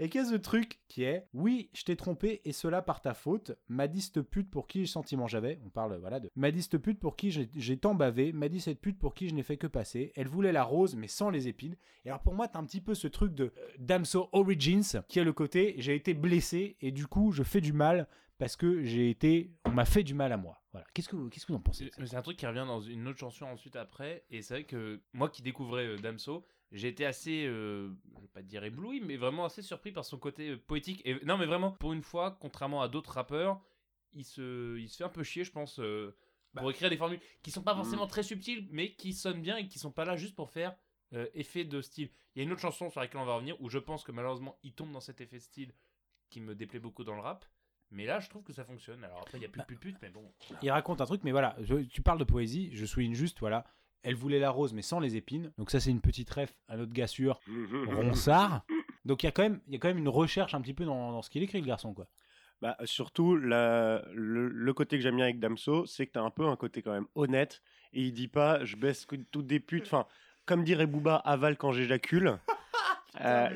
[0.00, 3.12] Et y a ce truc qui est oui, je t'ai trompé et cela par ta
[3.12, 3.52] faute.
[3.68, 5.60] M'a dit cette pute pour qui sentiment j'avais.
[5.64, 6.30] On parle voilà de.
[6.36, 8.32] M'a dit cette pute pour qui j'ai- tant bavé.
[8.32, 10.12] M'a dit cette pute pour qui je n'ai fait que passer.
[10.16, 11.76] Elle voulait la rose mais sans les épines.
[12.06, 15.20] Et alors pour moi, t'as un petit peu ce truc de euh, Damso Origins qui
[15.20, 18.82] a le côté j'ai été blessé et du coup je fais du mal parce que
[18.84, 19.52] j'ai été.
[19.66, 20.62] On m'a fait du mal à moi.
[20.72, 20.86] Voilà.
[20.94, 23.18] Qu'est-ce que qu'est-ce que vous en pensez C'est un truc qui revient dans une autre
[23.18, 24.24] chanson ensuite après.
[24.30, 28.28] Et c'est vrai que moi qui découvrais euh, Damso, j'ai été assez, euh, je vais
[28.28, 31.02] pas dire ébloui, mais vraiment assez surpris par son côté euh, poétique.
[31.04, 33.60] Et non, mais vraiment, pour une fois, contrairement à d'autres rappeurs,
[34.12, 36.16] il se, il se fait un peu chier, je pense, euh,
[36.62, 39.68] pour écrire des formules qui sont pas forcément très subtiles, mais qui sonnent bien et
[39.68, 40.74] qui sont pas là juste pour faire
[41.12, 42.10] euh, effet de style.
[42.34, 44.12] Il y a une autre chanson sur laquelle on va revenir où je pense que
[44.12, 45.72] malheureusement il tombe dans cet effet de style
[46.28, 47.44] qui me déplaît beaucoup dans le rap.
[47.92, 49.02] Mais là, je trouve que ça fonctionne.
[49.02, 50.32] Alors après, il y a plus de pute pute, mais bon.
[50.62, 53.64] Il raconte un truc, mais voilà, je- tu parles de poésie, je souligne juste, voilà,
[54.02, 55.52] elle voulait la rose mais sans les épines.
[55.58, 57.40] Donc ça c'est une petite ref à notre gars sûr,
[57.86, 58.62] Ronsard.
[59.04, 60.74] Donc il y a quand même, il y a quand même une recherche un petit
[60.74, 62.06] peu dans, dans ce qu'il écrit le garçon quoi.
[62.62, 66.28] Bah, surtout, la- le, le côté que j'aime bien avec Damso, c'est que t'as un
[66.30, 67.62] peu un côté quand même honnête.
[67.94, 69.84] Et il dit pas, je baisse que toutes des putes.
[69.86, 70.04] Enfin,
[70.44, 72.38] comme dirait Booba, aval quand j'éjacule.
[73.22, 73.48] Euh,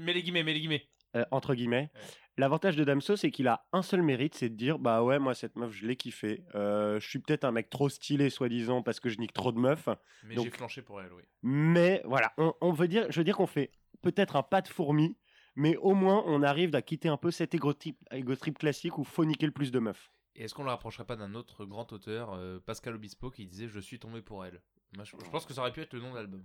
[0.00, 0.88] Mets les guillemets, mets les guillemets.
[1.16, 1.90] euh, entre guillemets.
[2.36, 5.34] L'avantage de Damso, c'est qu'il a un seul mérite, c'est de dire bah ouais, moi
[5.34, 6.42] cette meuf, je l'ai kiffé.
[6.54, 9.58] Euh, je suis peut-être un mec trop stylé, soi-disant, parce que je nique trop de
[9.58, 9.88] meufs.
[10.24, 11.22] Mais Donc- j'ai flanché pour elle, oui.
[11.42, 13.70] Mais voilà, on, on veut dire, je veux dire qu'on fait
[14.02, 15.16] peut-être un pas de fourmi,
[15.54, 18.98] mais au moins on arrive à quitter un peu cet égo trip, ego trip classique
[18.98, 20.10] où faut niquer le plus de meufs.
[20.34, 23.68] Et est-ce qu'on le rapprocherait pas d'un autre grand auteur, euh, Pascal Obispo, qui disait
[23.68, 24.60] Je suis tombé pour elle
[24.96, 26.42] Moi, je, je pense que ça aurait pu être le nom de l'album.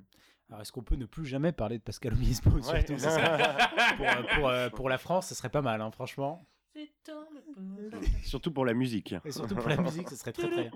[0.50, 4.06] Alors est-ce qu'on peut ne plus jamais parler de Pascal Obispo surtout ça serait- pour,
[4.08, 6.44] euh, pour, euh, pour la France, ce serait pas mal, hein, franchement.
[8.24, 9.14] Surtout pour la musique.
[9.26, 10.72] Et surtout pour la musique, ce serait très très bien.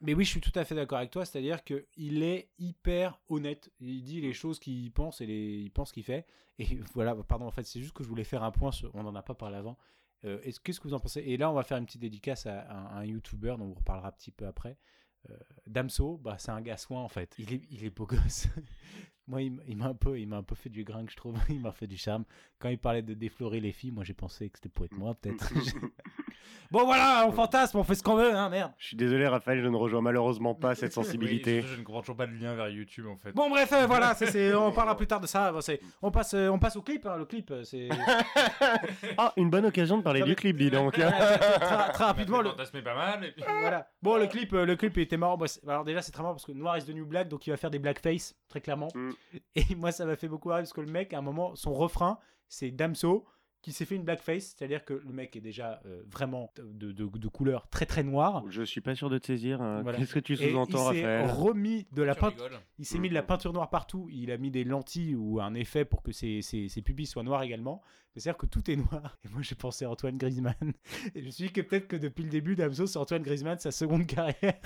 [0.00, 3.18] Mais oui, je suis tout à fait d'accord avec toi, c'est-à-dire que il est hyper
[3.28, 3.70] honnête.
[3.80, 5.58] Il dit les choses qu'il pense et les...
[5.64, 6.26] il pense qu'il fait.
[6.58, 8.94] Et voilà, pardon, en fait, c'est juste que je voulais faire un point, sur...
[8.94, 9.76] on n'en a pas parlé avant.
[10.24, 11.20] Euh, est-ce- Qu'est-ce que vous en pensez?
[11.20, 13.74] Et là, on va faire une petite dédicace à, un- un YouTuber dont on vous
[13.74, 14.78] reparlera un petit peu après.
[15.30, 15.36] Euh,
[15.66, 17.34] Damso, bah, c'est un gars soin en fait.
[17.38, 18.46] Il est, il est beau gosse.
[19.28, 21.36] Moi, il, m'a un peu, il m'a un peu fait du grain que je trouve.
[21.48, 22.24] il m'a fait du charme.
[22.58, 25.14] Quand il parlait de déflorer les filles, moi j'ai pensé que c'était pour être moi
[25.14, 25.52] peut-être.
[26.70, 28.72] bon voilà, on fantasme, on fait ce qu'on veut, hein, merde.
[28.78, 31.60] Je suis désolé, Raphaël, je ne rejoins malheureusement pas cette Oui, sensibilité.
[31.62, 33.32] je, je ne comprends toujours pas le lien vers YouTube en fait.
[33.32, 35.52] Bon bref, euh, voilà, c'est- c'est- on parlera plus tard de ça.
[36.02, 37.04] On passe, euh, on passe au clip.
[37.06, 37.88] hein, le clip, euh, c'est
[39.18, 40.94] Ah, une bonne occasion de parler Ça du clip, dis donc.
[40.94, 41.10] très,
[41.92, 42.40] très rapidement.
[42.42, 43.24] Le, fantasme est pas mal.
[43.24, 43.88] et puis- voilà.
[44.02, 45.38] Bon, le clip, euh, le clip était marrant.
[45.66, 47.56] Alors déjà, c'est très marrant parce que Noir is the new black, donc il va
[47.56, 48.88] faire des blackface très clairement.
[48.94, 49.10] Mm.
[49.54, 51.74] Et moi, ça m'a fait beaucoup rire parce que le mec, à un moment, son
[51.74, 53.24] refrain, c'est Damso
[53.62, 57.08] qui s'est fait une blackface, c'est-à-dire que le mec est déjà euh, vraiment de, de-
[57.08, 58.44] de couleur très très noire.
[58.48, 59.60] Je suis pas sûr de te saisir.
[59.60, 59.82] hein.
[59.82, 59.98] Voilà.
[59.98, 62.48] Qu'est-ce que tu sous-entends, il s'est Raphaël remis de la Tu peinture.
[62.78, 63.26] Il s'est mis de la Mhm.
[63.26, 64.06] peinture noire partout.
[64.12, 67.24] Il a mis des lentilles ou un effet pour que ses, ses, ses pupilles soient
[67.24, 67.82] noires également.
[68.14, 69.18] C'est-à-dire que tout est noir.
[69.24, 70.54] Et moi, j'ai pensé à Antoine Griezmann.
[71.16, 73.58] Et je me suis dit que peut-être que depuis le début, Damso, c'est Antoine Griezmann,
[73.58, 74.60] sa seconde carrière.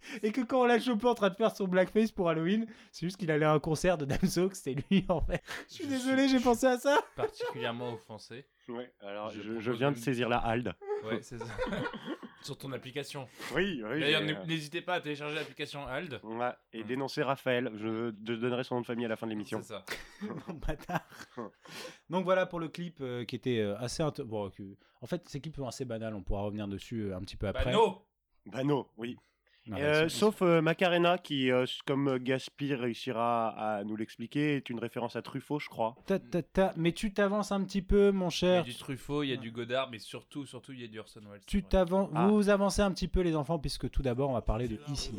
[0.22, 3.06] Et que quand on l'a chopé en train de faire son blackface pour Halloween, c'est
[3.06, 5.42] juste qu'il allait à un concert de Damso, que c'était lui en fait.
[5.68, 6.98] Je suis Je désolé, j'ai pensé à ça.
[7.16, 8.46] Particulièrement offensé.
[8.68, 10.74] Ouais, alors Je je, propose je viens de une- saisir la halde.
[11.04, 11.46] Ouais, c'est ça.
[12.42, 13.28] Sur ton application.
[13.54, 14.00] Oui, oui.
[14.00, 16.20] D'ailleurs, n- n'hésitez pas à télécharger l'application Ald.
[16.22, 16.86] euh, ouais, et Mm.
[16.86, 17.70] dénoncer Raphaël.
[17.74, 19.60] Je, je donnerai son nom de famille à la fin de l'émission.
[19.62, 19.84] C'est ça.
[20.66, 21.06] Bâtard.
[22.10, 24.02] Donc voilà pour le clip euh, qui était euh, assez.
[24.02, 27.16] int- Bon, que- En fait, ces clips sont assez banals, on pourra revenir dessus euh,
[27.16, 27.64] un petit peu après.
[27.66, 28.02] Bah, no
[28.46, 28.62] Bah
[29.68, 34.78] non, Euh, sauf euh, Macarena qui, euh, comme Gaspi réussira à nous l'expliquer, est une
[34.78, 35.96] référence à Truffaut, je crois.
[36.06, 36.72] Ta, ta, ta.
[36.76, 38.64] Mais tu t'avances un petit peu, mon Il y a cher.
[38.64, 41.20] du Truffaut, il y a du Godard, mais surtout, surtout, il y a du Orson
[41.30, 41.40] Welles.
[41.46, 42.26] Tu t'avances, Ah.
[42.28, 45.12] vous avancez un petit peu les enfants puisque tout d'abord on va parler de ici.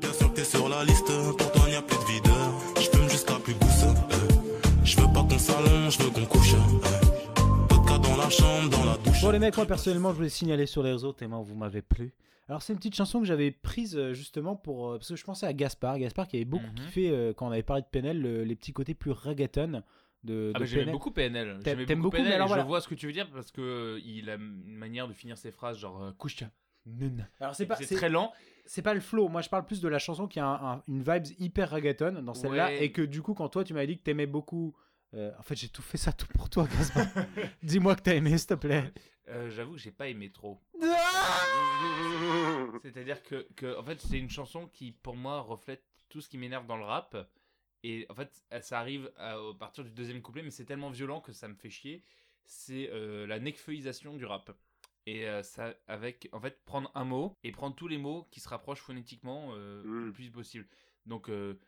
[0.00, 1.06] Bien sûr que t'es sur la liste,
[1.38, 2.52] pour toi y a plus de videur.
[2.76, 3.84] Je fume jusqu'à plus gousse.
[4.84, 6.54] Je veux pas qu'on s'allonge, je veux qu'on couche.
[8.28, 9.22] Vodka dans la chambre, dans la douche.
[9.22, 12.12] Bon les mecs, moi personnellement je voulais signaler sur les réseaux tellement vous m'avez plu.
[12.48, 15.24] Alors c'est une petite chanson que j'avais prise euh, justement pour euh, parce que je
[15.24, 16.74] pensais à Gaspard, Gaspard qui avait beaucoup Mhm.
[16.74, 19.82] kiffé euh, quand on avait parlé de PNL le- les petits côtés plus reggaeton
[20.24, 21.58] de, Ah de bah j'aimais beaucoup PNL.
[21.62, 22.62] T'aimes- J'aimais beaucoup mais PNL alors voilà.
[22.62, 25.12] je vois ce que tu veux dire parce que euh, il a une manière de
[25.12, 26.42] finir ses phrases genre euh, couche
[27.40, 28.32] Alors c'est pas C'est très lent.
[28.64, 30.82] c'est pas le flow, moi je parle plus de la chanson qui a un- un-
[30.88, 32.84] une vibes hyper reggaeton dans celle-là Ouais.
[32.84, 34.74] et que du coup quand toi tu m'avais dit que t'aimais beaucoup
[35.14, 37.06] euh, en fait j'ai tout fait ça tout pour toi Gaspard.
[37.62, 38.92] Dis-moi que t'as aimé s'il te plaît.
[39.28, 40.60] Euh, J'avoue que j'ai pas aimé trop.
[42.82, 46.38] C'est-à-dire que, que, en fait, c'est une chanson qui, pour moi, reflète tout ce qui
[46.38, 47.16] m'énerve dans le rap.
[47.84, 51.20] Et en fait, ça arrive à, à partir du deuxième couplet, mais c'est tellement violent
[51.20, 52.02] que ça me fait chier.
[52.44, 54.50] C'est euh, la necfeuisation du rap.
[55.06, 58.40] Et euh, ça, avec, en fait, prendre un mot et prendre tous les mots qui
[58.40, 60.06] se rapprochent phonétiquement euh, Mm.
[60.06, 60.66] le plus possible.
[61.06, 61.58] Donc, euh,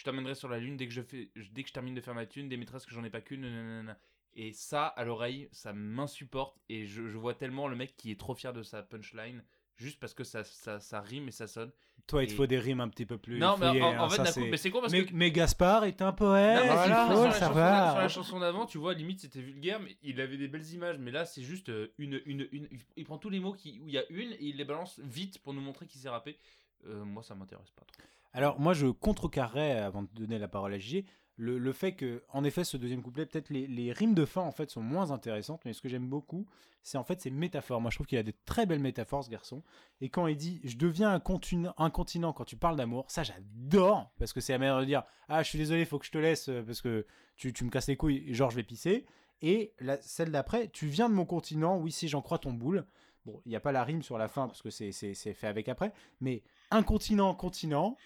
[0.00, 2.14] je t'emmènerai sur la lune dès que je fais, dès que je termine de faire
[2.14, 3.42] ma thune, des maîtresses que j'en ai pas qu'une.
[3.42, 3.98] nanana.
[4.34, 6.56] Et ça, à l'oreille, ça m'insupporte.
[6.70, 9.44] Et je, je vois tellement le mec qui est trop fier de sa punchline,
[9.76, 11.70] juste parce que ça, ça, ça rime et ça sonne.
[12.06, 14.08] Toi il te Et- faut des rimes un petit peu plus non, mais en, hein,
[14.08, 15.12] fait, ça, coup, mais c'est con parce mais, que.
[15.12, 18.64] mais Gaspard est un poète, Non, voilà, sur- le la chanson, sur la chanson d'avant,
[18.66, 20.96] tu vois, limite c'était vulgaire, mais il avait des belles images.
[20.98, 22.68] Mais là, c'est juste euh, une, une, une.
[22.96, 24.98] Il prend tous les mots qui, où il y a une et il les balance
[25.00, 26.38] vite pour nous montrer qu'il sait rapper.
[26.86, 28.02] Euh, moi, ça m'intéresse pas trop.
[28.32, 31.04] Alors moi je contrecarrerais avant de donner la parole à JG
[31.36, 34.42] le, le fait que en effet ce deuxième couplet peut-être les, les rimes de fin
[34.42, 36.46] en fait sont moins intéressantes mais ce que j'aime beaucoup
[36.82, 37.80] c'est en fait ces métaphores.
[37.80, 39.62] Moi je trouve qu'il a des très belles métaphores ce garçon.
[40.00, 43.22] Et quand il dit je deviens un continent, un continent quand tu parles d'amour ça
[43.22, 46.10] j'adore parce que c'est la manière de dire ah je suis désolé faut que je
[46.10, 49.06] te laisse euh, parce que tu, tu me casses les couilles genre je vais pisser
[49.42, 52.86] et la, celle d'après tu viens de mon continent oui si j'en crois ton boule
[53.24, 55.68] bon il n'y a pas la rime sur la fin parce que c'est fait avec
[55.68, 57.96] après mais un continent continent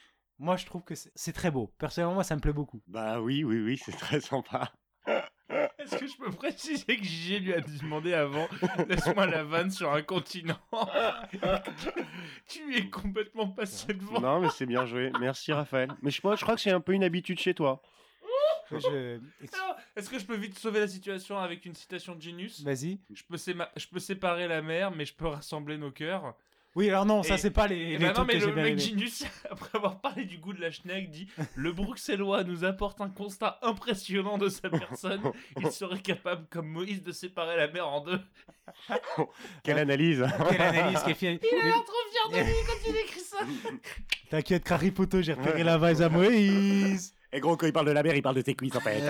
[0.44, 1.72] moi, je trouve que c'est très beau.
[1.78, 2.83] Personnellement, moi, ça me plaît beaucoup.
[2.87, 4.72] Bah oui, oui, oui, c'est très sympa.
[5.78, 8.48] Est-ce que je peux préciser que JG lui a demandé avant
[8.88, 10.59] Laisse-moi la vanne sur un continent.
[12.48, 14.20] tu es complètement passé devant.
[14.20, 15.12] Non, mais c'est bien joué.
[15.20, 15.90] Merci, Raphaël.
[16.02, 17.83] Mais je, moi, je crois que c'est un peu une habitude chez toi.
[18.70, 19.20] Je-
[19.94, 22.62] Est-ce que je peux vite sauver la situation avec une citation de Genius?
[22.62, 22.98] Vas-y.
[23.12, 26.35] je peux, séma- je peux séparer la mer, mais je peux rassembler nos cœurs.
[26.74, 28.78] Oui, alors non, ça, c'est pas les, bah non, mais que le mec.
[28.78, 33.08] Genius, après avoir parlé du goût de la schneck, dit Le bruxellois nous apporte un
[33.08, 35.20] constat impressionnant de sa personne.
[35.60, 38.20] Il serait capable, comme Moïse, de séparer la mer en deux.
[39.62, 41.38] Quelle analyse Quelle analyse qui est fière.
[41.40, 43.38] Il a l'air trop fier de lui quand il écrit ça.
[44.30, 47.14] T'inquiète, Potter, j'ai repéré la vase à Moïse.
[47.32, 49.02] Et gros, quand il parle de la mer, il parle de tes cuisses en fait.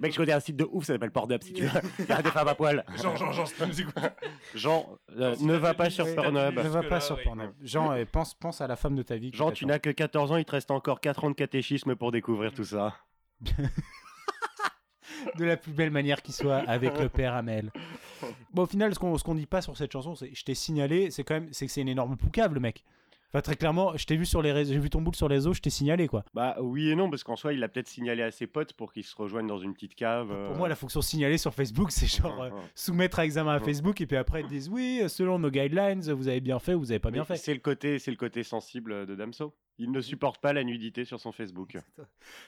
[0.00, 1.80] Mec, je connais un site de ouf, ça s'appelle Pornhub si tu veux.
[2.00, 2.84] Il y a des femmes à poil.
[3.00, 3.90] Jean, Jean, Jean, tu nous.
[4.54, 6.56] Jean, euh, ne va pas sur Pornhub.
[6.56, 7.22] Ne va pas sur.
[7.22, 7.52] Pornhub.
[7.62, 9.30] Jean, euh, pense, pense à la femme de ta vie.
[9.32, 12.12] Jean, tu n'as que 14 ans, il te reste encore 4 ans de catéchisme pour
[12.12, 12.96] découvrir tout ça.
[15.38, 17.70] de la plus belle manière qui soit avec le père Amel.
[18.52, 20.54] Bon, au final, ce qu'on ce qu'on dit pas sur cette chanson, c'est je t'ai
[20.54, 22.84] signalé, c'est quand même c'est que c'est une énorme poucave, le mec.
[23.34, 25.34] Enfin, très clairement, je t'ai vu sur les réseaux, j'ai vu ton boule sur les
[25.34, 26.24] réseaux, je t'ai signalé quoi.
[26.34, 28.92] Bah oui et non, parce qu'en soi, il a peut-être signalé à ses potes pour
[28.92, 30.30] qu'ils se rejoignent dans une petite cave.
[30.30, 30.46] euh.
[30.46, 34.00] Pour moi, la fonction signaler sur Facebook, c'est genre euh, soumettre à examen à Facebook
[34.00, 36.92] et puis après ils disent oui, selon nos guidelines, vous avez bien fait ou vous
[36.92, 37.42] avez pas bien Mais fait.
[37.42, 39.52] C'est le côté, c'est le côté sensible de Damso.
[39.78, 41.76] Il ne supporte pas la nudité sur son Facebook.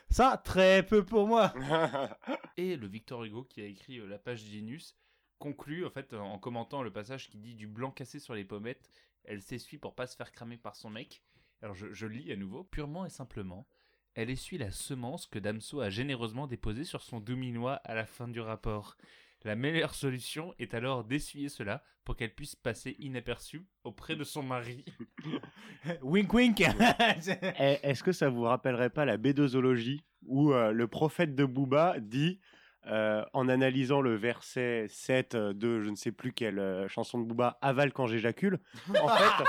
[0.09, 1.53] Ça, très peu pour moi.
[2.57, 4.95] Et le Victor Hugo qui a écrit euh, la page Genius
[5.39, 8.89] conclut en fait en commentant le passage qui dit du blanc cassé sur les pommettes,
[9.27, 11.23] elle s'essuie pour pas se faire cramer par son mec.
[11.63, 13.67] Alors je, je lis à nouveau, purement et simplement,
[14.15, 18.29] Elle essuie la semence que Damso a généreusement déposée sur son dominois à la fin
[18.29, 18.97] du rapport.
[19.45, 24.43] La meilleure solution est alors d'essuyer cela pour qu'elle puisse passer inaperçue auprès de son
[24.43, 24.85] mari.
[26.03, 26.61] wink wink.
[26.63, 32.01] Eh, Est-ce que ça vous rappellerait pas la bédosologie où euh, le prophète de Booba
[32.01, 32.41] dit,
[32.89, 37.25] euh, en analysant le verset 7 de je ne sais plus quelle euh, chanson de
[37.27, 38.59] Booba, avale quand j'éjacule
[39.03, 39.45] En fait,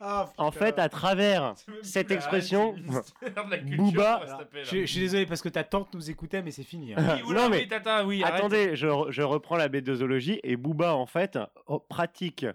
[0.00, 2.74] Ah, en fait, à travers cette expression,
[3.76, 4.20] Booba-
[4.64, 6.94] je, je suis désolé parce que ta tante nous écoutait, mais c'est fini.
[6.94, 7.18] hein.
[7.26, 8.22] Oui, Non, non, mais- tata, oui.
[8.24, 12.46] Attendez, je, re- je reprends la bédosologie et Booba en fait oh, pratique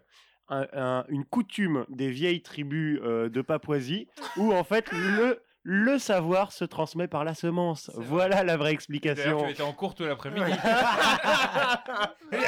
[0.49, 5.97] un- un- une coutume des vieilles tribus euh, de Papouasie où en fait le, le
[5.97, 7.89] savoir se transmet par la semence.
[7.93, 8.05] vrai.
[8.05, 9.43] Voilà la vraie D'ailleurs, explication.
[9.45, 10.51] tu étais en cours tout l'après-midi.
[12.31, 12.41] Allez,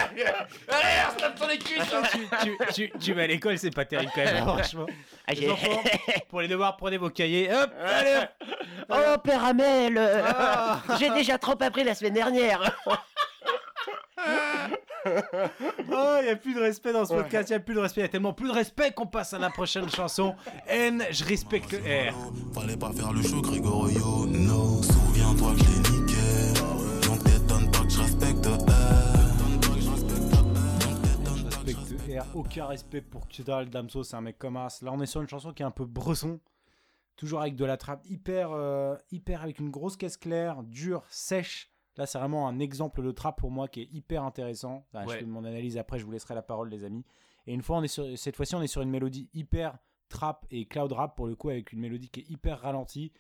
[1.07, 1.95] on se tape sur les cuisses
[2.43, 4.85] tu, tu, tu vas à l'école, c'est pas terrible quand même, franchement.
[5.27, 5.81] Ah, Les enfants,
[6.29, 7.49] pour les devoirs, prenez vos cahiers.
[7.53, 8.29] Hop, allez, hop.
[8.89, 10.79] Oh, Père Amel Ah.
[10.99, 12.61] J'ai déjà trop appris la semaine dernière
[15.91, 17.79] Oh, il n'y a plus de respect dans ce podcast, il n'y a plus de
[17.79, 20.35] respect, il y a tellement plus de respect qu'on passe à la prochaine chanson.
[20.67, 22.13] N, je respecte R.
[22.53, 24.81] Fallait pas faire le show, Gregorio, no.
[24.83, 27.07] Souviens-toi que je l'ai niqué.
[27.07, 28.45] Donc t'étonnes pas que je respecte
[32.17, 34.81] R, aucun respect pour Kidal, Damso, c'est un mec comme As.
[34.81, 36.39] Là, on est sur une chanson qui est un peu bresson.
[37.15, 41.71] Toujours avec de la trappe hyper, euh, hyper avec une grosse caisse claire, dure, sèche.
[41.97, 44.85] Là, c'est vraiment un exemple de trap pour moi qui est hyper intéressant.
[44.93, 45.03] Ouais.
[45.07, 47.05] Je fais mon analyse après, je vous laisserai la parole, les amis.
[47.47, 49.77] Et une fois, on est sur, cette fois-ci, on est sur une mélodie hyper
[50.09, 53.11] trap et cloud rap pour le coup, avec une mélodie qui est hyper ralentie.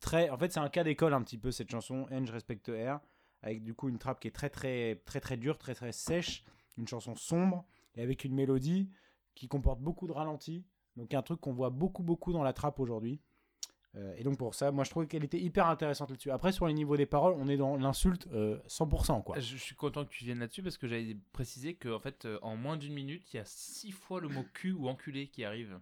[0.00, 2.06] Très, en fait, c'est un cas d'école un petit peu cette chanson.
[2.10, 2.98] N, je respecte R,
[3.42, 6.44] avec du coup une trappe qui est très très très très dure, très très sèche,
[6.76, 8.90] une chanson sombre et avec une mélodie
[9.34, 10.64] qui comporte beaucoup de ralentis.
[10.96, 13.20] Donc un truc qu'on voit beaucoup beaucoup dans la trappe aujourd'hui.
[13.96, 16.30] Euh, et donc pour ça, moi je trouvais qu'elle était hyper intéressante là-dessus.
[16.30, 19.38] Après sur les niveaux des paroles, on est dans l'insulte euh, 100% quoi.
[19.38, 22.56] Je suis content que tu viennes là-dessus parce que j'avais précisé qu'en fait, euh, en
[22.56, 25.78] moins d'une minute, il y a six fois le mot cul ou enculé qui arrive.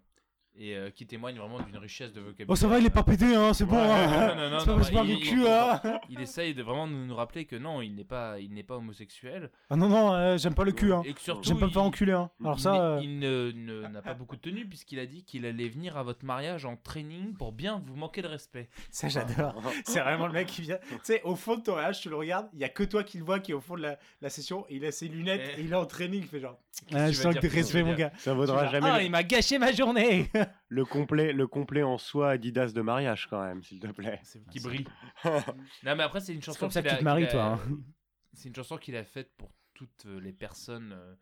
[0.55, 2.47] Et euh, qui témoigne vraiment d'une richesse de vocabulaire.
[2.51, 3.79] Oh ça va, il est pas pédé hein, c'est bon.
[3.79, 4.35] Hein.
[4.37, 5.81] non, non, non, C'est pas non, bah, parle il- du il- cul il- hein.
[6.11, 8.77] Il essaye de vraiment nous, nous rappeler que non, il n'est pas, il n'est pas
[8.77, 9.51] homosexuel.
[9.71, 11.01] Ah non non, euh, j'aime pas le cul hein.
[11.07, 12.31] Et que surtout, J'aime pas me faire enculer hein.
[12.45, 15.25] Alors il ça, euh, il ne- ne- n'a pas beaucoup de tenue puisqu'il a dit
[15.25, 18.69] qu'il allait venir à votre mariage en training pour bien vous manquer de respect.
[18.91, 19.55] ça j'adore.
[19.87, 20.79] C'est vraiment le mec qui vient.
[20.91, 23.05] Tu sais, au fond de ton âge, tu le regardes, il y a que toi
[23.05, 24.67] qui le vois qui est au fond de la, la session.
[24.69, 25.61] Et il a ses lunettes Eh.
[25.63, 26.21] et il est en training.
[26.21, 26.59] Il fait genre.
[26.93, 28.13] Ah, je sens que tu respect, mon gars.
[28.19, 30.31] Ça vaudra jamais Ah, il m'a gâché ma journée.
[30.69, 34.21] le complet, le complet en soi Adidas de mariage quand même, s'il te plaît.
[34.51, 34.87] Qui brille.
[35.25, 36.59] non, mais après, c'est une chanson.
[36.61, 37.61] comme ça qu'il que a- tu te maries, toi, hein.
[38.35, 41.15] C'est une chanson qu'il a faite pour toutes euh, les personnes euh,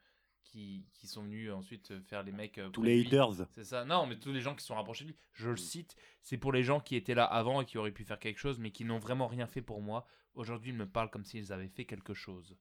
[0.45, 2.61] qui, qui sont venues ensuite euh, faire les mecs.
[2.73, 3.49] Tous les haters.
[3.51, 3.85] C'est ça.
[3.85, 5.17] Non, mais tous les gens qui sont rapprochés de lui.
[5.33, 5.97] Je le cite.
[6.23, 8.61] C'est pour les gens qui étaient là avant et qui auraient pu faire quelque chose,
[8.61, 10.07] mais qui n'ont vraiment rien fait pour moi.
[10.35, 12.57] Aujourd'hui, ils me parlent comme s'ils avaient fait quelque chose.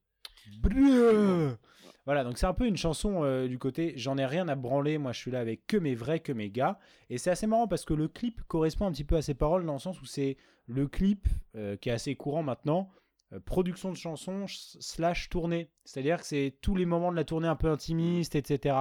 [2.06, 4.97] Voilà, donc c'est un peu une chanson euh, du côté j'en ai rien à branler,
[4.97, 6.80] moi je suis là avec que mes vrais, que mes gars.
[7.12, 9.65] Et c'est assez marrant parce que le clip correspond un petit peu à ces paroles
[9.65, 12.89] dans le sens où c'est le clip euh, qui est assez courant maintenant,
[13.34, 15.69] euh, production de chansons ch- slash tournée.
[15.86, 18.75] C'est-à-dire que c'est tous les moments de la tournée un peu intimiste, etc.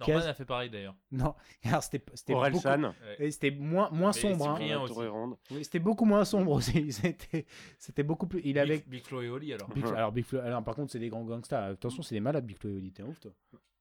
[0.00, 0.94] Norman a fait pareil d'ailleurs.
[1.12, 1.34] Non,
[1.64, 2.94] alors c'était c'était beaucoup, Orelsan.
[3.18, 4.48] et c'était moins, moins Mais sombre.
[4.50, 5.36] hein.
[5.50, 6.92] Oui, C'était beaucoup moins sombre aussi.
[6.92, 7.46] C'était
[7.78, 8.40] c'était beaucoup plus.
[8.44, 8.78] Il avait.
[8.78, 9.68] Big, Big Flo et Oli alors.
[9.70, 11.62] Big- alors, Big Flo- alors, par contre, c'est des grands gangsters.
[11.62, 12.92] Attention, c'est des malades, Big Flo et Oli.
[12.92, 13.32] T'es un ouf, toi.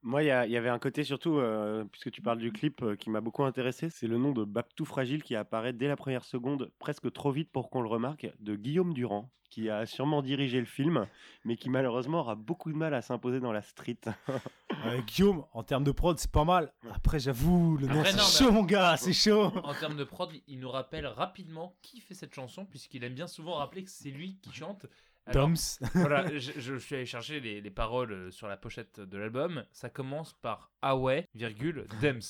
[0.01, 2.53] Moi, il y, a- il y avait un côté surtout, euh, puisque tu parles du
[2.53, 5.89] clip, euh, qui m'a beaucoup intéressé, c'est le nom de Baptou Fragile qui apparaît dès
[5.89, 9.85] la première seconde, presque trop vite pour qu'on le remarque, de Guillaume Durand, qui a
[9.85, 11.05] sûrement dirigé le film,
[11.43, 13.97] mais qui malheureusement aura beaucoup de mal à s'imposer dans la street.
[14.85, 16.71] Euh, Guillaume, en termes de prod, c'est pas mal.
[16.93, 19.51] Après, j'avoue, le nom, Après, c'est non, chaud, mon gars, c'est chaud.
[19.63, 23.27] En termes de prod, il nous rappelle rapidement qui fait cette chanson, puisqu'il aime bien
[23.27, 24.85] souvent rappeler que c'est lui qui chante.
[25.25, 25.55] Alors, Doms.
[25.95, 29.63] voilà, je, je suis allé chercher les, les paroles euh, sur la pochette de l'album.
[29.71, 32.21] Ça commence par Ah ouais, virgule, Dems.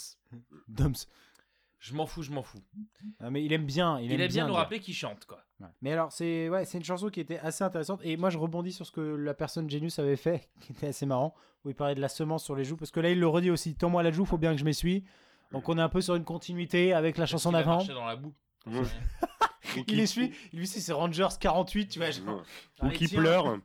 [0.68, 1.06] Doms.
[1.80, 2.60] Je m'en fous, je m'en fous.
[3.20, 4.00] Ah, mais il aime bien.
[4.00, 4.60] Il, Il, aime aime bien nous dire.
[4.60, 5.44] rappeler qu'il chante, quoi.
[5.62, 5.68] Ouais.
[5.82, 8.02] Mais alors, c'est ouais, c'est une chanson qui était assez intéressante.
[8.04, 11.06] Et moi, je rebondis sur ce que la personne Genius avait fait, qui était assez
[11.06, 12.76] marrant, où il parlait de la semence sur les joues.
[12.78, 15.06] Parce que là, il le redit aussi Tends-moi la joue, faut bien que je m'essuie.
[15.52, 17.78] Donc, on est un peu sur une continuité avec la chanson Il d'avant.
[17.78, 18.34] marché dans la boue.
[18.66, 18.82] Mmh.
[19.88, 20.34] Il essuie.
[20.54, 22.12] Lui, c'est Rangers 48, tu vois.
[22.12, 22.44] genre,
[22.84, 23.58] Ou qui pleure.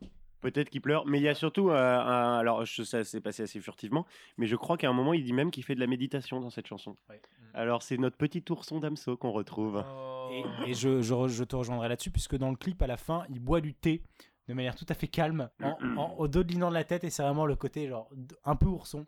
[0.45, 3.43] Peut-être qu'il pleure, mais il y a surtout, euh, un- alors je, ça s'est passé
[3.45, 5.87] assez furtivement, mais je crois qu'à un moment il dit même qu'il fait de la
[5.87, 6.97] méditation dans cette chanson.
[7.09, 7.21] Ouais.
[7.55, 9.83] Alors c'est notre petit ourson d'Amso qu'on retrouve.
[9.89, 10.29] Oh.
[10.67, 12.97] Et, et je, je, re- je te rejoindrai là-dessus, puisque dans le clip, à la
[12.97, 14.03] fin, il boit du thé
[14.49, 17.11] de manière tout à fait calme, en, au dos de l'inan de la tête, et
[17.11, 18.11] c'est vraiment le côté genre
[18.45, 19.07] un peu ourson.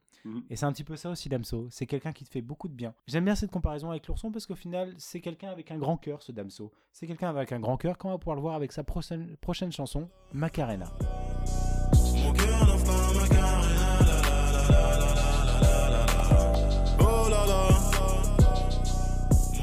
[0.51, 2.75] Et c'est un petit peu ça aussi Damso, c'est quelqu'un qui te fait beaucoup de
[2.75, 2.95] bien.
[3.07, 6.21] J'aime bien cette comparaison avec l'ourson parce qu'au final, c'est quelqu'un avec un grand cœur,
[6.21, 6.73] ce Damso.
[6.93, 9.71] C'est quelqu'un avec un grand cœur qu'on va pouvoir le voir avec sa prochaine, prochaine
[9.71, 10.93] chanson, Macarena.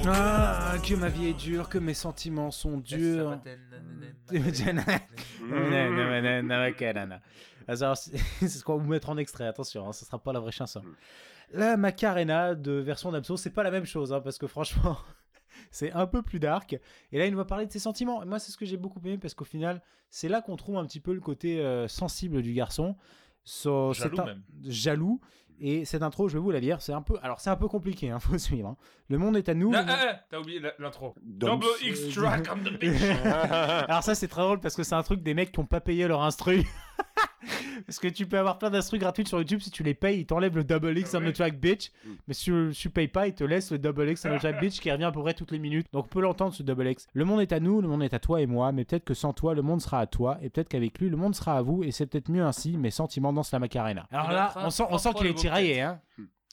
[0.05, 3.39] Ah, que ma vie est dure, que mes sentiments sont durs.
[5.43, 7.21] Macarena.
[7.67, 10.39] Alors, c'est ce qu'on va vous mettre en extrait, attention, hein, ce sera pas la
[10.39, 10.81] vraie chanson.
[11.51, 14.97] La Macarena de version d'Amso, c'est pas la même chose, hein, parce que franchement,
[15.71, 16.77] c'est un peu plus dark.
[17.11, 18.23] Et là, il nous va parler de ses sentiments.
[18.23, 20.77] Et moi, c'est ce que j'ai beaucoup aimé, parce qu'au final, c'est là qu'on trouve
[20.77, 22.95] un petit peu le côté euh, sensible du garçon.
[23.45, 24.43] So, Jaloux un- même.
[24.63, 25.19] Jaloux.
[25.59, 26.81] Et cette intro, je vais vous la lire.
[26.81, 28.69] C'est un peu, alors c'est un peu compliqué, hein, faut suivre.
[28.69, 28.77] hein.
[29.09, 29.71] Le monde est à nous.
[29.73, 31.13] Ah, ah, ah, T'as oublié l'intro.
[31.21, 33.01] Double X track on the beach.
[33.25, 35.81] Alors ça c'est très drôle parce que c'est un truc des mecs qui ont pas
[35.81, 36.63] payé leur instru.
[37.85, 40.25] parce que tu peux avoir plein d'instrus gratuits sur YouTube si tu les payes, ils
[40.25, 41.31] t'enlèvent le double X on Ouais.
[41.31, 41.91] the track bitch.
[42.05, 42.09] Mm.
[42.27, 44.39] Mais si tu, si tu payes pas, ils te laissent le double X on the
[44.39, 45.87] track bitch qui revient à peu près toutes les minutes.
[45.91, 47.07] Donc on peut l'entendre ce double X.
[47.13, 49.13] Le monde est à nous, le monde est à toi et moi, mais peut-être que
[49.13, 51.61] sans toi le monde sera à toi et peut-être qu'avec lui le monde sera à
[51.61, 52.77] vous et c'est peut-être mieux ainsi.
[52.77, 54.07] Mes sentiments dansent la Macarena.
[54.11, 55.99] Alors là, on sent, on sent qu'il est tiraillé, hein.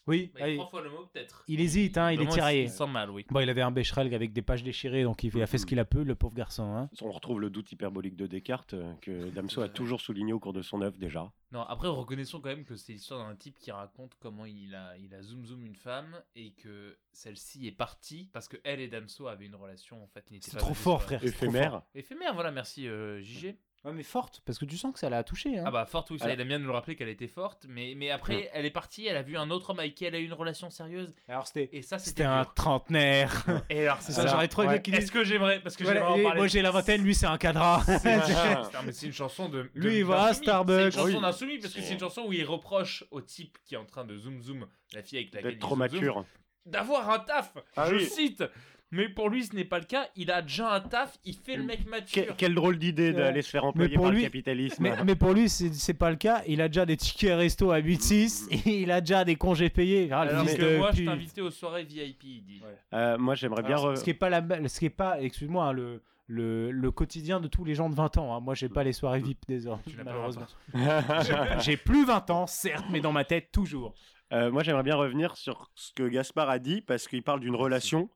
[0.06, 1.44] Oui, Bah, allez, trois fois le mot peut-être.
[1.46, 2.62] il hésite, hein, il est tiraillé.
[2.62, 3.26] Il sent mal, oui.
[3.30, 5.78] Bon, il avait un Becherel avec des pages déchirées, donc il a fait ce qu'il
[5.78, 6.74] a pu, le pauvre garçon.
[6.74, 6.88] Hein.
[7.02, 10.52] On retrouve le doute hyperbolique de Descartes euh, que Damso a toujours souligné au cours
[10.52, 11.30] de son œuvre déjà.
[11.52, 14.96] Non, après, reconnaissons quand même que c'est l'histoire d'un type qui raconte comment il a,
[14.98, 18.88] il a zoom zoom une femme et que celle-ci est partie parce que elle et
[18.88, 20.24] Damso avaient une relation en fait.
[20.40, 21.22] C'est trop fort, frère.
[21.24, 21.70] Éphémère.
[21.70, 21.82] fort.
[21.94, 23.56] Éphémère, voilà, merci euh, JG.
[23.82, 25.56] Ouais, mais forte, parce que tu sens que ça l'a touché.
[25.58, 25.64] Hein.
[25.66, 27.64] Ah bah forte, oui, ça, Alors- il aime bien nous le rappeler qu'elle était forte,
[27.66, 30.14] mais, mais après, elle est partie, elle a vu un autre homme avec qui elle
[30.14, 31.70] a eu une relation sérieuse, Alors c'était.
[31.72, 32.52] et ça, C'était c'était un dur.
[32.52, 33.44] trentenaire.
[33.70, 34.82] Et alors, C'est ça, j'aurais trop aimé ouais.
[34.82, 36.38] qu'il Est-ce que j'aimerais, parce que Voilà, j'aimerais en et parler.
[36.40, 37.82] moi j'ai la vingtaine, lui c'est un cadra.
[37.86, 39.62] C'est une chanson- non, mais c'est une chanson de.
[39.62, 40.44] de- Lui, il va à d'insoumis.
[40.46, 40.76] Starbucks.
[40.76, 41.20] C'est une chanson Oui.
[41.22, 44.04] d'insoumis parce que c'est une chanson où il reproche au type qui est en train
[44.04, 46.24] de zoom zoom la fille avec laquelle D'être il trop zoom zoom, mature.
[46.66, 47.54] d'avoir un taf.
[47.76, 48.04] Ah je oui.
[48.04, 48.44] cite.
[48.92, 50.08] Mais pour lui, ce n'est pas le cas.
[50.16, 51.16] Il a déjà un taf.
[51.24, 52.36] Il fait le mec Que- mature.
[52.36, 54.82] quelle drôle d'idée d'aller se faire employer pour par lui- le capitalisme.
[54.82, 56.42] mais, mais pour lui, c'est pas le cas.
[56.48, 60.08] Il a déjà des tickets resto à 8-6 et il a déjà des congés payés.
[60.10, 61.06] Ah, Alors que moi, je pute.
[61.06, 62.62] t'invitais aux soirées VIP, il dit.
[62.92, 63.76] Euh, moi, j'aimerais bien.
[63.76, 66.70] Alors, re- Ce qui est pas la, ce qui est pas, excuse-moi, hein, le, le,
[66.72, 68.34] le quotidien de tous les gens de 20 ans.
[68.36, 68.40] hein.
[68.40, 70.46] Moi, j'ai pas les soirées VIP désormais, malheureusement.
[70.74, 71.60] 20 ans.
[71.60, 73.94] J'ai plus 20 ans, certes, mais dans ma tête toujours.
[74.32, 77.54] Euh, moi, j'aimerais bien revenir sur ce que Gaspard a dit parce qu'il parle d'une
[77.56, 78.08] relation.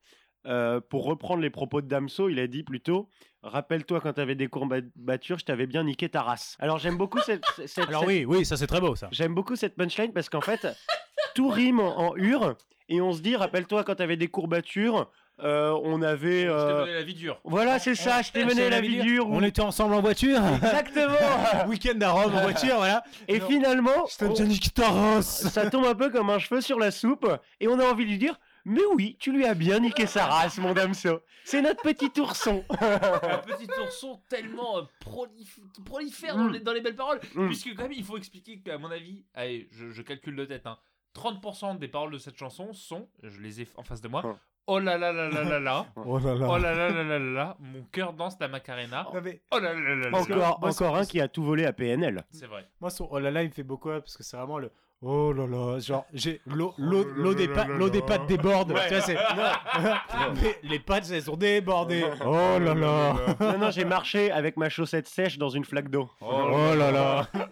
[0.47, 3.09] Euh, pour reprendre les propos de Damso, il a dit plutôt
[3.43, 6.57] Rappelle-toi quand t'avais des courbatures, je t'avais bien niqué ta race.
[6.61, 9.09] Alors j'aime beaucoup cette, cette- Alors cette- oui, oui, ça c'est très beau ça.
[9.13, 10.67] j'aime beaucoup cette punchline parce qu'en fait
[11.35, 12.57] tout rime en, en hure
[12.89, 15.11] et on se dit rappelle-toi quand t'avais des courbatures,
[15.43, 17.41] euh, on avait Je t'ai euh, donné la vie dure.
[17.45, 19.29] voilà c'est ça, je t'ai mené la vie dure.
[19.31, 20.41] On était ensemble en voiture.
[20.57, 21.15] Exactement.
[21.69, 23.03] Week-end à Rome en voiture, voilà.
[23.29, 23.47] Et Non.
[23.49, 25.49] finalement, Je t'ai on- déjà niqué ta race.
[25.49, 27.27] ça tombe un peu comme un cheveu sur la soupe
[27.61, 30.27] et on a envie de lui dire mais oui, tu lui as bien niqué sa
[30.27, 31.21] race, mon Damso.
[31.45, 32.65] C'est notre petit ourson.
[32.71, 36.53] un petit ourson tellement euh, prolif- prolifère dans, Mm.
[36.53, 37.21] les, dans les belles paroles.
[37.35, 37.47] Mm.
[37.47, 40.67] Puisque, quand même, il faut expliquer qu'à mon avis, allez, je, je calcule de tête,
[40.67, 40.79] hein,
[41.15, 44.37] 30% des paroles de cette chanson sont, je les ai en face de moi, Mm.
[44.67, 47.19] oh là là là là là là, Oh là oh là là là là là
[47.19, 50.59] là, mon cœur danse la Macarena, Non, mais oh là là là là là.
[50.63, 52.25] Encore, un qui a tout volé à PNL.
[52.31, 52.67] C'est vrai.
[52.81, 54.71] Moi, son oh là là, il me fait beaucoup rire parce que c'est vraiment le
[55.05, 55.79] oh là là.
[55.79, 58.73] Genre, j'ai l'eau l'eau- des, là l'eau des pattes déborde.
[58.73, 58.89] Ouais.
[58.89, 59.17] Tu vois, c'est.
[60.63, 62.05] les, les pattes, elles sont débordées.
[62.25, 63.15] Oh là là.
[63.41, 66.11] Non, non, j'ai marché avec ma chaussette sèche dans une flaque d'eau.
[66.21, 67.29] Oh là là.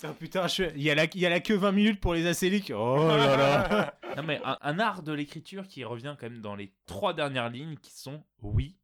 [0.00, 1.04] Putain, putain, je- il y, a la...
[1.04, 2.72] il y a la que 20 minutes pour les acéliques.
[2.74, 3.94] Oh là là.
[4.16, 7.50] Non mais un, un art de l'écriture qui revient quand même dans les trois dernières
[7.50, 8.78] lignes qui sont oui,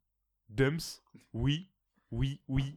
[0.47, 1.01] dumps,
[1.33, 1.71] oui,
[2.11, 2.75] oui, oui,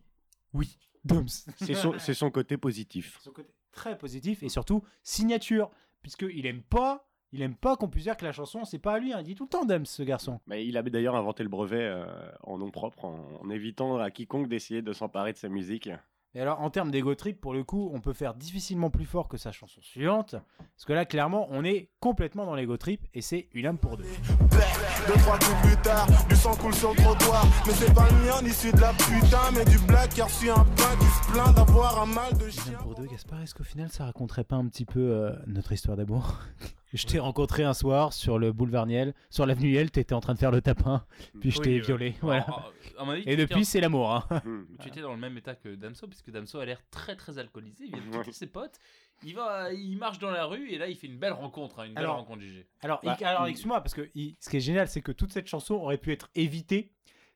[0.55, 0.79] oui.
[1.05, 1.29] Dums.
[1.57, 3.19] C'est son, c'est son côté positif.
[3.23, 5.71] Son côté très positif et surtout signature.
[6.03, 7.07] Puisqu'il aime pas.
[7.33, 9.13] Il aime pas qu'on puisse dire que la chanson, c'est pas à lui.
[9.13, 9.19] hein.
[9.21, 10.41] Il dit tout le temps Dums, ce garçon.
[10.49, 12.05] Mais il avait d'ailleurs inventé le brevet euh,
[12.43, 15.89] en nom propre, en évitant à quiconque d'essayer de s'emparer de sa musique.
[16.35, 19.27] Et alors, en termes d'ego trip, pour le coup, on peut faire difficilement plus fort
[19.27, 20.37] que sa chanson suivante.
[20.59, 23.97] Parce que là, clairement, on est complètement dans l'ego trip et c'est une âme pour
[23.97, 24.05] deux.
[24.05, 27.45] Deux, trois coups plus tard, du sang coule sur le trottoir.
[27.67, 30.65] Mais c'est pas le mien, issu de la putain, mais du black a reçu un
[30.65, 32.73] pain qui se plaint d'avoir un mal de Une chien.
[32.75, 35.73] âme pour deux, Gaspard, est-ce qu'au final, ça raconterait pas un petit peu euh, notre
[35.73, 36.39] histoire d'amour?
[36.93, 40.35] Je t'ai rencontré un soir sur le boulevard Niel, sur l'avenue Niel, t'étais en train
[40.35, 41.05] de faire le tapin,
[41.41, 42.15] puis je Oui, t'ai euh, violé.
[42.21, 42.43] Voilà.
[42.43, 42.73] alors,
[43.13, 44.13] avis, Et depuis, c'est l'amour.
[44.13, 44.25] Hein.
[44.45, 44.65] Hmm.
[44.81, 47.85] tu étais dans le même état que Damso, puisque Damso a l'air très très alcoolisé,
[47.85, 48.25] il vient de Ouais.
[48.25, 48.79] quitter ses potes,
[49.23, 51.85] il va, il marche dans la rue et là il fait une belle rencontre, hein,
[51.85, 52.67] une belle Alors, rencontre GG.
[52.83, 55.33] Alors, Bah, il- alors excuse-moi, parce que il- ce qui est génial, c'est que toute
[55.33, 56.91] cette chanson aurait pu être évitée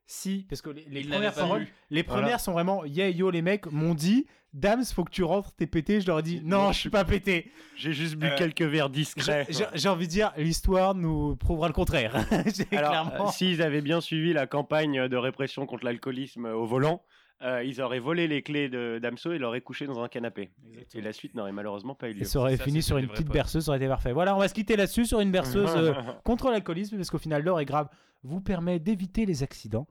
[0.07, 1.67] si, parce que les, premières paroles,
[2.07, 2.39] Voilà.
[2.39, 6.01] sont vraiment yeah yo les mecs m'ont dit Dams faut que tu rentres t'es pété
[6.01, 8.91] je leur ai dit non je suis pas pété J'ai juste bu Euh, quelques verres
[8.91, 9.47] discrets.
[9.49, 12.15] j'ai- envie de dire l'histoire nous prouvera le contraire
[12.71, 17.03] Alors, clairement euh, s'ils avaient bien suivi la campagne de répression contre l'alcoolisme au volant,
[17.43, 20.51] euh, ils auraient volé les clés de Damso et l'auraient couché dans un canapé.
[20.95, 22.25] Et la suite n'aurait malheureusement pas eu Et lieu.
[22.25, 24.13] ça aurait Ça, fini sur une petite berceuse, ça aurait été parfait.
[24.13, 25.93] Voilà, on va se quitter là-dessus sur une berceuse euh,
[26.25, 27.89] contre l'alcoolisme, parce qu'au final, l'or est grave,
[28.23, 29.87] vous permet d'éviter les accidents.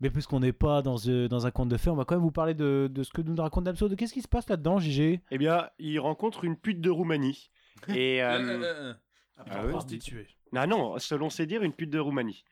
[0.00, 2.24] Mais puisqu'on n'est pas dans, euh, dans un conte de fées, on va quand même
[2.24, 3.88] vous parler de, de ce que nous raconte Damso.
[3.88, 7.50] De qu'est-ce qui se passe là-dedans, JG Eh bien, il rencontre une pute de Roumanie.
[7.88, 8.92] Et euh.
[9.38, 10.26] Ah ouais Prostituée.
[10.54, 12.44] Ah non, selon ses dires, une pute de Roumanie.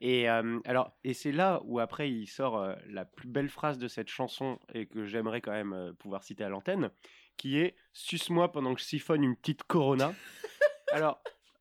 [0.00, 3.78] Et euh, alors, et c'est là où après il sort euh, la plus belle phrase
[3.78, 6.90] de cette chanson et que j'aimerais quand même euh, pouvoir citer à l'antenne,
[7.38, 10.12] qui est "Suce-moi pendant que je siphonne une petite Corona".
[10.92, 11.20] alors,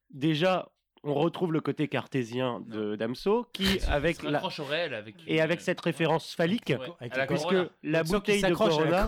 [0.09, 0.69] déjà,
[1.03, 5.61] on retrouve le côté cartésien de Damso, qui avec la au réel avec et avec
[5.61, 7.69] cette référence phallique, Ouais, Avec la la puisque Corona.
[7.83, 9.07] la bouteille de la Corona.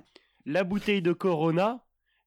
[0.46, 1.84] la bouteille de Corona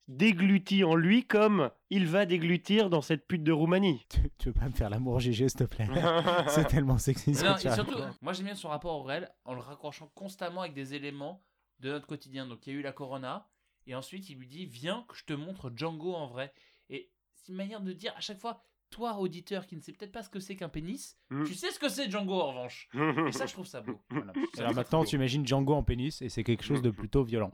[0.08, 4.06] déglutit en lui comme il va déglutir dans cette pute de Roumanie.
[4.10, 5.88] tu, tu veux pas me faire l'amour, JG, s'il te plaît?
[6.47, 7.32] C'est tellement sexy.
[7.32, 10.74] Non, et surtout, moi j'aime bien son rapport au réel en le raccrochant constamment avec
[10.74, 11.43] des éléments
[11.80, 12.45] de notre quotidien.
[12.45, 13.47] Donc il y a eu la Corona,
[13.88, 16.54] et ensuite il lui dit Viens que je te montre Django en vrai.
[16.89, 20.12] Et c'est une manière de dire à chaque fois Toi, auditeur qui ne sais peut-être
[20.12, 21.46] pas ce que c'est qu'un pénis, Mm.
[21.46, 22.88] tu sais ce que c'est Django en revanche.
[23.28, 24.00] Et ça, je trouve ça beau.
[24.10, 24.34] Voilà.
[24.60, 27.54] Alors maintenant, tu imagines Django en pénis et c'est quelque chose de plutôt violent.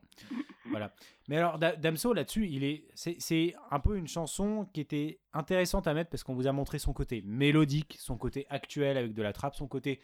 [0.70, 0.94] Voilà.
[1.30, 5.20] Mais alors, Da- Damso, là-dessus, il est, c'est, c'est un peu une chanson qui était
[5.34, 9.14] intéressante à mettre parce qu'on vous a montré son côté mélodique, son côté actuel avec
[9.14, 10.02] de la trappe, son côté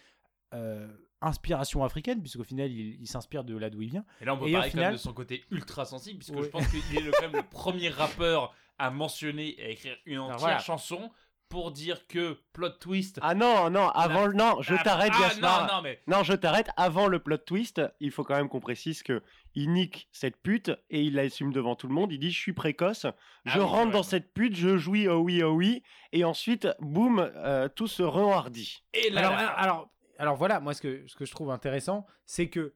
[0.53, 0.87] euh,
[1.21, 4.05] inspiration africaine, puisqu'au final, il, il s'inspire de là d'où il vient.
[4.21, 6.43] Et là, on peut Et parler quand même de son côté ultra sensible, puisque Ouais.
[6.43, 9.95] je pense qu'il est le, quand même le premier rappeur à mentionner et à écrire
[10.05, 10.59] une entière voilà.
[10.59, 11.11] chanson
[11.53, 13.19] pour dire que plot twist.
[13.21, 14.33] Ah non, non, avant le...
[14.33, 15.29] Non, je t'arrête, ah.
[15.39, 16.71] Non, non, mais Non, je t'arrête.
[16.77, 19.21] Avant le plot twist, il faut quand même qu'on précise que
[19.53, 22.11] il nique cette pute et il l'assume devant tout le monde.
[22.11, 23.05] Il dit Je suis précoce,
[23.45, 25.83] je Ah oui, rentre dans cette pute, je jouis, oh oui, oh oui.
[26.11, 28.83] Et ensuite, boum, euh, tout se renhardit.
[28.95, 31.51] et là, Alors, là, alors, alors, alors voilà, moi, ce que, ce que je trouve
[31.51, 32.73] intéressant, c'est que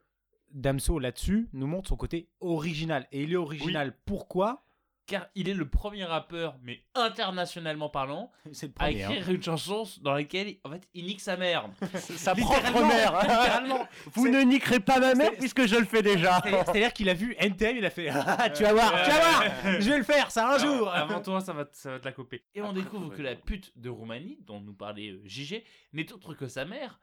[0.51, 3.07] Damso, là-dessus, nous montre son côté original.
[3.11, 4.66] Et il est original pourquoi?
[5.08, 9.03] Car il est le premier rappeur, mais internationalement parlant, à premier.
[9.03, 9.10] hein.
[9.12, 11.70] écrire une chanson dans laquelle, en fait, il nique sa mère.
[11.97, 13.14] Sa propre mère.
[13.22, 13.88] littéralement.
[14.14, 16.41] Vous ne niquerez pas ma mère puisque je le fais déjà.
[16.43, 19.20] C'est- C'est-à-dire qu'il a vu NTM, il a fait Ah, tu vas voir, tu vas
[19.20, 19.43] voir,
[19.80, 20.89] je vais le faire, ça un jour.
[20.91, 22.43] Avant toi, ça va, te- ça va te la couper.
[22.53, 26.34] Et on découvre que la pute de Roumanie, dont nous parlait euh, JG, n'est autre
[26.34, 26.99] que sa mère.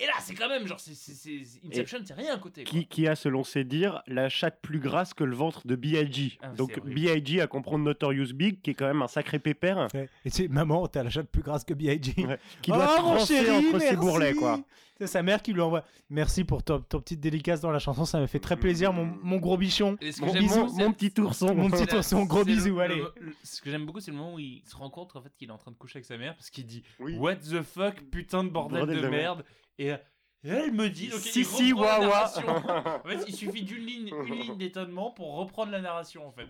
[0.00, 2.64] Et là, c'est quand même genre, c'est, c'est, c'est- Inception, c'est rien à côté.
[2.64, 2.70] quoi.
[2.70, 6.36] Qui, qui a, selon ses dires, la chatte plus grasse que le ventre de B.I.G.
[6.42, 6.80] Ah, Donc.
[6.84, 7.40] B.I.G.
[7.40, 10.08] à comprendre Notorious Big, qui est quand même un sacré pépère, Ouais.
[10.24, 12.12] Et tu sais, maman, t'as la chatte plus grasse que B.I.G.
[12.26, 12.38] Ouais.
[12.60, 13.96] qui doit oh, mon trancher chéri, entre ses merci.
[13.96, 14.60] bourrelets, quoi.
[14.98, 15.84] C'est sa mère qui lui envoie.
[16.10, 19.04] Merci pour ton, ton petite dédicace dans la chanson, ça m'a fait très plaisir, mon,
[19.22, 19.96] mon gros bichon.
[20.20, 21.54] Mon bisou, Mon petit ourson.
[21.54, 22.96] Mon petit ourson, gros le- allez.
[23.20, 25.32] le- ce que j'aime beaucoup, c'est le moment où il se rend compte en fait
[25.36, 27.16] qu'il est en train de coucher avec sa mère parce qu'il dit Oui.
[27.16, 29.44] What the fuck, putain de bordel, Bordel de, de merde.
[29.78, 29.96] Et euh,
[30.44, 32.08] elle me dit donc Si, si, reprend la wa, wa.
[32.08, 32.42] narration.
[33.04, 36.46] En fait, il suffit d'une ligne, une ligne d'étonnement pour reprendre la narration en fait.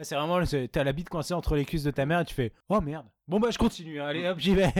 [0.00, 0.40] C'est vraiment,
[0.72, 3.06] t'as la bite coincée entre les cuisses de ta mère et tu fais Oh merde.
[3.28, 4.72] Bon bah je continue, hein, allez hop, j'y vais.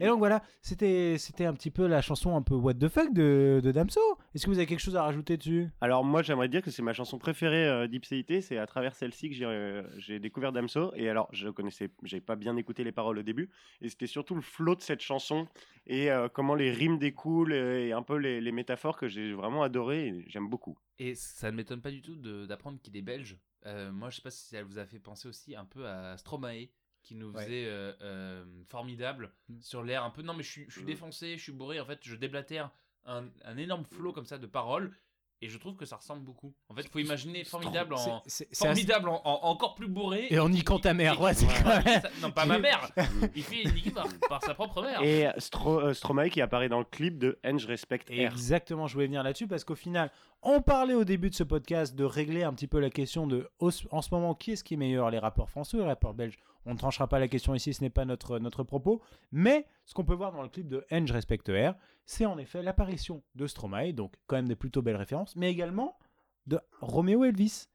[0.00, 3.12] Et donc voilà, c'était c'était un petit peu la chanson un peu what the fuck
[3.12, 4.00] de, de Damso.
[4.34, 5.68] Est-ce que vous avez quelque chose à rajouter dessus?
[5.80, 9.28] Alors moi j'aimerais dire que c'est ma chanson préférée euh, d'Ipséité, c'est à travers celle-ci
[9.30, 12.92] que j'ai euh, j'ai découvert Damso et alors je connaissais, j'ai pas bien écouté les
[12.92, 13.50] paroles au début
[13.82, 15.46] et c'était surtout le flow de cette chanson
[15.86, 19.62] et euh, comment les rimes découlent et un peu les, les métaphores que j'ai vraiment
[19.62, 20.78] adoré et j'aime beaucoup.
[20.98, 23.36] Et ça ne m'étonne pas du tout de- d'apprendre qu'il est belge.
[23.66, 26.16] Euh, moi, je sais pas si ça vous a fait penser aussi un peu à
[26.16, 26.68] Stromae,
[27.02, 27.44] qui nous Ouais.
[27.44, 29.60] faisait euh, euh, formidable Mm.
[29.60, 30.22] sur l'air un peu.
[30.22, 30.86] Non, mais je suis, je suis Mm.
[30.86, 31.80] défoncé, je suis bourré.
[31.80, 32.70] En fait, je déblatère
[33.06, 34.94] un, un énorme flot comme ça de paroles.
[35.42, 36.54] Et je trouve que ça ressemble beaucoup.
[36.68, 38.22] En fait, il faut imaginer formidable en.
[38.52, 40.26] Formidable en, en- encore plus bourré.
[40.28, 42.90] Et en niquant ta mère, ouais, c'est Ouais, quand même- ça- Non, pas ma mère.
[43.34, 45.00] Il fait niquer par, par sa propre mère.
[45.02, 48.12] Et euh, Stro- euh, Stromae qui apparaît dans le clip de Enge Respect R.
[48.20, 50.10] Exactement, je voulais venir là-dessus parce qu'au final,
[50.42, 53.48] on parlait au début de ce podcast de régler un petit peu la question de
[53.60, 53.70] en
[54.02, 56.36] ce moment qui est-ce qui est meilleur, les rappeurs français ou les rappeurs belges?
[56.66, 59.00] On ne tranchera pas la question ici, ce n'est pas notre, notre propos.
[59.32, 62.62] Mais ce qu'on peut voir dans le clip de Enge Respect R, c'est en effet
[62.62, 65.98] l'apparition de Stromae, donc quand même des plutôt belles références, mais également
[66.46, 67.66] de Romeo Elvis,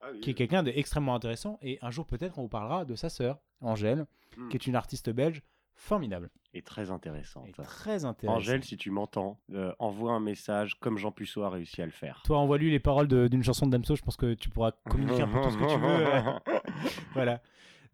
[0.00, 0.20] Ah oui.
[0.20, 1.58] qui est quelqu'un d'extrêmement intéressant.
[1.62, 4.06] Et un jour peut-être on vous parlera de sa sœur, Angèle,
[4.36, 4.48] Mm.
[4.50, 5.42] qui est une artiste belge
[5.74, 7.44] formidable Et très intéressant.
[7.46, 8.38] et très intéressante.
[8.42, 11.92] Angèle, si tu m'entends, euh, envoie un message comme Jean Puceau a réussi à le
[11.92, 12.20] faire.
[12.24, 15.28] Toi, envoie-lui les paroles d'une chanson de Damso, je pense que tu pourras communiquer un
[15.28, 16.62] peu tout ce que tu veux.
[17.14, 17.40] voilà.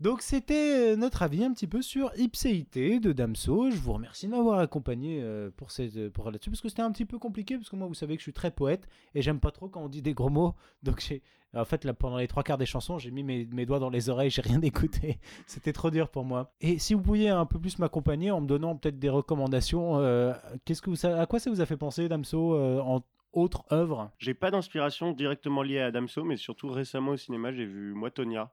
[0.01, 3.71] Donc c'était euh, notre avis un petit peu sur Ipséité de Damso.
[3.71, 6.91] Je vous remercie de m'avoir accompagné euh, pour, cette, pour là-dessus parce que c'était un
[6.91, 9.39] petit peu compliqué parce que moi vous savez que je suis très poète et j'aime
[9.39, 10.55] pas trop quand on dit des gros mots.
[10.83, 11.23] Donc j'ai
[11.55, 14.09] en fait là pendant les trois quarts des chansons j'ai mis mes, doigts dans les
[14.09, 15.21] oreilles, j'ai rien écouté.
[15.47, 16.53] C'était trop dur pour moi.
[16.61, 20.33] Et si vous pouviez un peu plus m'accompagner en me donnant peut-être des recommandations, euh,
[20.65, 24.11] qu'est-ce que vous, à quoi ça vous a fait penser Damso euh, en autre œuvre?
[24.19, 28.11] J'ai pas d'inspiration directement liée à Damso, mais surtout récemment au cinéma, j'ai vu Moi
[28.11, 28.51] Tonya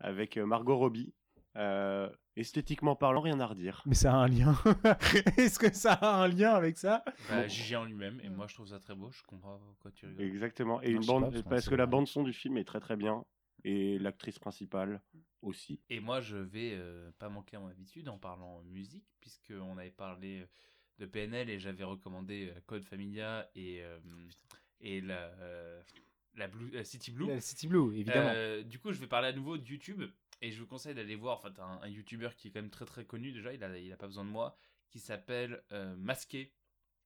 [0.00, 1.14] avec euh, Margot Robbie.
[1.56, 3.82] Euh, esthétiquement parlant, rien à redire.
[3.86, 4.54] Mais ça a un lien.
[5.38, 7.02] Est-ce que ça a un lien avec ça?
[7.30, 10.04] Bah, JG en lui-même, et moi je trouve ça très beau, je comprends pourquoi tu
[10.06, 10.26] rigoles.
[10.26, 10.82] Exactement.
[10.82, 11.92] Et Non, une bande, pas, parce que la pas.
[11.92, 13.24] bande son du film est très très bien
[13.64, 15.00] et l'actrice principale
[15.40, 15.80] aussi.
[15.88, 19.90] Et moi, je vais euh, pas manquer à mon habitude en parlant musique, puisqu'on avait
[19.90, 20.46] parlé
[20.98, 23.98] de PNL et j'avais recommandé Code Familia et, euh,
[24.80, 25.82] et la, euh,
[26.36, 27.26] la Blue- euh, City Blue.
[27.28, 28.30] La City Blue, évidemment.
[28.34, 30.02] Euh, du coup, je vais parler à nouveau de YouTube
[30.42, 32.70] et je vous conseille d'aller voir en fait, un, un YouTuber qui est quand même
[32.70, 34.56] très très connu déjà, il a, il a pas besoin de moi,
[34.90, 36.52] qui s'appelle euh, Masqué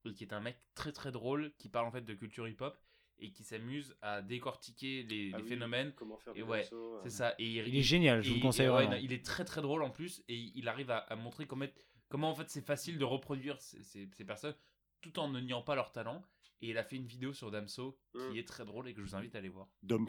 [0.05, 2.77] et qui est un mec très très drôle qui parle en fait de culture hip-hop
[3.23, 5.93] et qui s'amuse à décortiquer les, les phénomènes.
[5.95, 6.65] Comment faire Et ouais,
[7.05, 7.35] C'est ça.
[7.39, 9.91] Et Il est génial, je vous conseille ouais, non, il est très très drôle en
[9.91, 11.67] plus et il arrive à, à montrer comment,
[12.09, 14.55] comment en fait c'est facile de reproduire ces, ces- ces personnes
[15.03, 16.23] tout en ne niant pas leur talent.
[16.63, 18.37] Et il a fait une vidéo sur Damso qui Mm.
[18.37, 19.67] est très drôle et que je vous invite à aller voir.
[19.83, 20.07] Doms.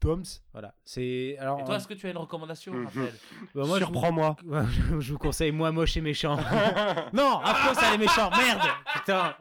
[0.00, 0.22] Toms,
[0.52, 0.74] voilà.
[0.84, 1.60] C'est alors.
[1.60, 2.72] Et toi, est-ce que tu as une recommandation.
[2.84, 3.12] Raphaël
[3.54, 4.36] bah, moi, je vous- Surprends-moi.
[5.00, 6.36] Je, vous conseille moi moche et méchant.
[7.12, 8.30] non, après ça les méchants.
[8.30, 8.62] Merde,
[8.94, 9.36] putain.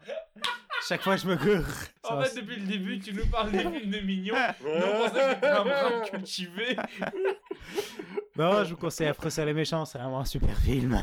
[0.85, 1.65] Chaque fois je me gourre.
[2.03, 4.35] Ça En va, fait, depuis le début, tu nous parles des films de mignons.
[4.61, 6.75] Nous, on pensait que un brin cultivé.
[8.35, 11.01] Non, je vous conseille Après ça les méchants, c'est vraiment un super film.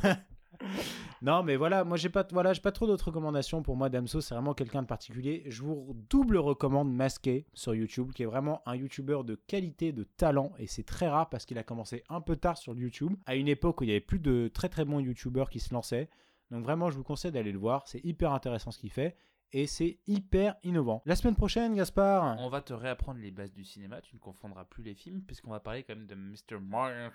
[1.23, 3.91] Non, mais voilà, moi j'ai pas, voilà, pas trop d'autres recommandations pour moi.
[3.91, 5.43] Damso, c'est vraiment quelqu'un de particulier.
[5.47, 10.05] Je vous double recommande Masqué sur YouTube, qui est vraiment un YouTuber de qualité, de
[10.05, 13.35] talent, et c'est très rare parce qu'il a commencé un peu tard sur YouTube, à
[13.37, 16.09] une époque où il y avait plus de très très bons YouTubers qui se lançaient.
[16.51, 17.87] Donc vraiment, je vous conseille d'aller le voir.
[17.87, 19.17] C'est hyper intéressant ce qu'il fait.
[19.53, 21.03] Et c'est hyper innovant.
[21.07, 22.37] La semaine prochaine, Gaspard.
[22.39, 24.01] On va te réapprendre les bases du cinéma.
[24.01, 26.61] Tu ne confondras plus les films, puisqu'on va parler quand même de Mr.
[26.61, 27.11] Martin.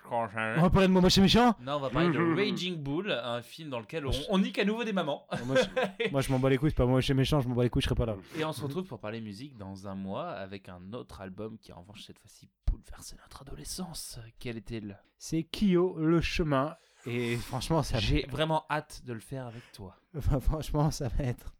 [0.58, 1.54] On va parler de moi et méchant.
[1.60, 4.64] Non, on va parler de Raging Bull, un film dans lequel on, on nique à
[4.66, 5.26] nouveau des mamans.
[5.46, 7.54] Moi, je, moi, je m'en bats les couilles, c'est pas moi et méchant, je m'en
[7.54, 8.16] bats les couilles, je serai pas là.
[8.38, 11.72] Et on se retrouve pour parler musique dans un mois avec un autre album qui,
[11.72, 14.18] en revanche, cette fois-ci, bouleversé notre adolescence.
[14.38, 16.76] Quel était-il C'est Kyo, le chemin.
[17.06, 19.96] Et franchement, ça J'ai vraiment hâte de le faire avec toi.
[20.16, 21.54] Enfin, franchement, ça va être,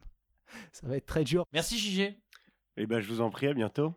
[0.72, 1.44] ça va être très dur.
[1.52, 2.16] Merci, JG.
[2.76, 3.94] Eh ben, je vous en prie, à bientôt.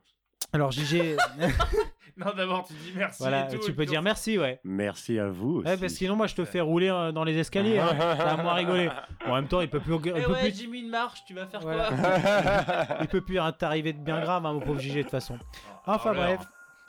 [0.54, 1.18] Alors, JG,
[2.18, 3.18] Non, d'abord, tu dis merci.
[3.20, 4.60] voilà, et tout, tu et peux dire merci, ouais.
[4.66, 5.58] Merci à vous.
[5.60, 5.68] Aussi.
[5.68, 7.80] Ouais, parce que sinon, moi, je te fais rouler euh, dans les escaliers.
[7.80, 7.96] hein.
[7.98, 8.90] T'as à moi rigoler.
[9.26, 10.90] Bon, en même temps, il peut plus, il Eh peut ouais, plus, j'ai mis une
[10.90, 11.90] marche, tu vas faire Voilà.
[11.90, 15.12] quoi il peut plus rien t'arriver de bien grave, hein, mon pauvre JG, de toute
[15.12, 15.40] façon.
[15.86, 16.42] Enfin, Oh, bref.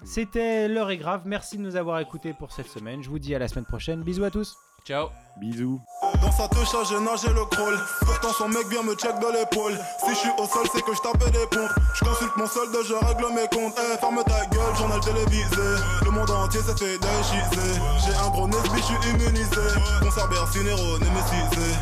[0.02, 1.22] C'était l'heure est grave.
[1.26, 3.02] Merci de nous avoir écoutés pour cette semaine.
[3.02, 4.02] Je vous dis à la semaine prochaine.
[4.02, 4.56] Bisous à tous.
[4.84, 5.10] Ciao.
[5.36, 5.80] Bisous.
[6.20, 7.78] Dans sa touche, j'ai nagé le crawl.
[8.00, 9.78] Pourtant, son mec vient me check de l'épaule.
[10.04, 11.70] Si je suis au sol, c'est que je tapais des pompes.
[11.94, 13.78] Je consulte mon solde, je règle mes comptes.
[13.78, 15.68] Eh, ferme ta gueule, journal télévisé.
[16.04, 17.80] Le monde entier s'est fait déchiser.
[18.04, 19.66] J'ai un gros Nesby, je suis immunisé.
[20.02, 21.72] Concert Bercy, Nero, Némécisé.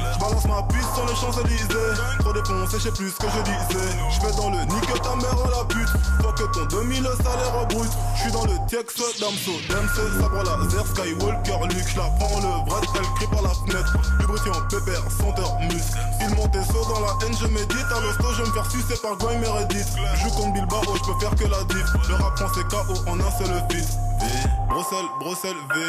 [0.58, 1.94] Ma sur les Champs-Élysées.
[2.18, 3.88] Trop défoncé, je sais plus ce que je disais.
[4.10, 5.88] Je vais dans le nique ta mère la pute.
[6.20, 7.90] Faut que ton 2000 salaire brut.
[8.16, 11.88] Je suis dans le Tiex, Damso, Damso, sabre laser, Skywalker, Luke.
[11.88, 13.94] Je la prends le bras, elle crie par la fenêtre.
[14.18, 15.98] Lubrifiant, pépère, senteur, muscle.
[16.18, 17.92] File mon saut dans la haine, je médite.
[17.94, 19.86] À l'hosto, je me faire sucer par Goy Meredith.
[20.14, 21.86] Je joue contre Bilbao, je peux faire que la diff.
[22.08, 23.96] Le rap français KO en un seul fils.
[24.18, 24.26] V,
[24.68, 25.80] Bruxelles, Bruxelles, V.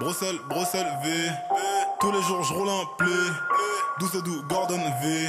[0.00, 1.10] Bruxelles, Bruxelles, V.
[2.00, 3.08] Tous les jours, je roule un play.
[3.98, 5.28] Douce et doux, Gordon V.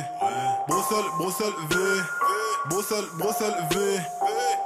[0.67, 1.75] Bruxelles, Bruxelles, V.
[2.69, 3.99] Bruxelles, Bruxelles, V.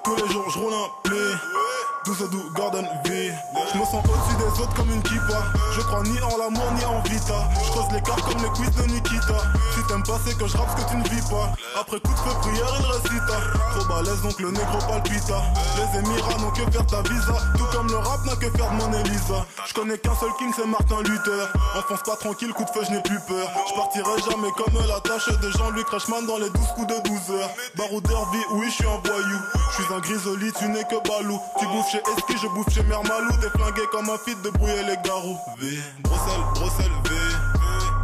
[0.03, 1.62] Tous les jours, je roule un.
[2.05, 3.31] Douce doux, Gordon V.
[3.71, 5.39] Je me sens au-dessus des autres comme une kippa.
[5.71, 7.47] Je crois ni en l'amour ni en vita.
[7.63, 9.37] Je creuse les cartes comme les quiz de Nikita.
[9.73, 11.53] Si t'aimes pas, c'est que je rappe ce que tu ne vis pas.
[11.79, 13.37] Après coup de feu, prière, il récita.
[13.71, 15.41] Trop balèze, donc le négro palpita.
[15.77, 17.37] Les Émirats n'ont que faire ta visa.
[17.57, 19.45] Tout comme le rap n'a que faire de mon Elisa.
[19.65, 21.47] Je connais qu'un seul king, c'est Martin Luther.
[21.77, 23.47] Enfonce pas tranquille, coup de feu, je n'ai plus peur.
[23.69, 27.39] Je partirai jamais comme la tâche de Jean-Luc Reichmann dans les 12 coups de 12
[27.39, 27.49] heures.
[27.77, 29.39] Baroudeur vie, oui, je suis un voyou.
[29.71, 31.39] Je suis un grisoli, tu n'es que balou.
[31.59, 33.31] Tu bouffes chez Eski, je bouffe chez Mère Malou.
[33.39, 35.37] T'es flingué comme un fit de brouiller les garous.
[35.59, 37.15] V, Bruxelles, Bruxelles, V.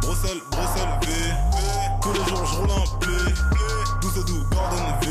[0.02, 1.08] Bruxelles, Bruxelles, V.
[2.00, 3.34] Tous les jours, je roule un play.
[4.00, 5.08] 12 et doux, Gordon V.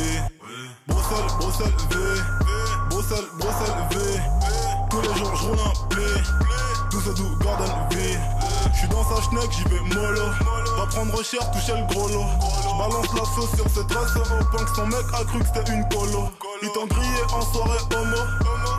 [0.88, 1.96] Bruxelles, Bruxelles, V.
[2.90, 4.22] Bruxelles, Bruxelles, V.
[4.90, 6.22] Tous les jours, je roule un play.
[6.92, 8.18] 12 et doux, Gordon V.
[8.74, 10.24] J'suis dans sa schneck, j'y vais mollo.
[10.78, 12.26] Va prendre cher, toucher le gros lot.
[12.64, 15.86] J'balance la sauce sur cette race au punk, son mec a cru que c'était une
[15.90, 16.30] colo.
[16.62, 18.18] Ils t'ont grillé en soirée homo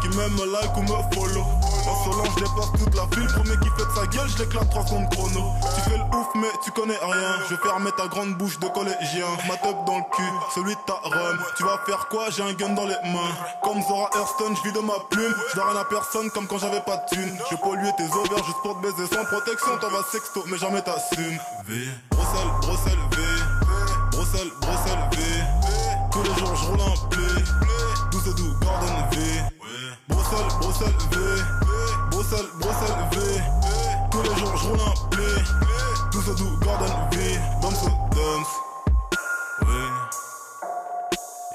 [0.02, 1.44] Qui même me like ou me follow.
[1.88, 4.70] En Solange je dépasse toute la file Premier qui fait de sa gueule je l'éclate
[4.70, 5.52] 3 secondes chrono.
[5.74, 7.36] Tu fais le ouf mais tu connais rien.
[7.48, 9.26] Je vais fermer ta grande bouche de collégien.
[9.48, 11.38] Ma teub dans le cul, celui de ta rhum.
[11.56, 12.28] Tu vas faire quoi?
[12.30, 13.34] J'ai un gun dans les mains.
[13.62, 15.34] Comme Zora Hurston, je vis de ma plume.
[15.54, 18.60] Je rien à personne comme quand j'avais pas de thune Je polluer tes ovaires juste
[18.62, 19.78] pour te baiser sans protection.
[19.80, 23.22] T'en vas sexto mais jamais t'assumes V, Bruxelles, Bruxelles, V.
[24.12, 25.18] Bruxelles, Bruxelles, V.
[26.12, 27.39] Tous les jours je roule un play
[28.30, 29.16] 12 et 12, Gordon V
[30.08, 31.16] Bruxelles, Bruxelles, V.
[32.10, 33.16] Bruxelles, Bruxelles, V.
[34.10, 34.94] Tous les jours je roule un
[36.12, 37.38] 12 et 12, Gordon V.
[37.62, 38.52] Dance, dance.
[39.62, 39.84] Oui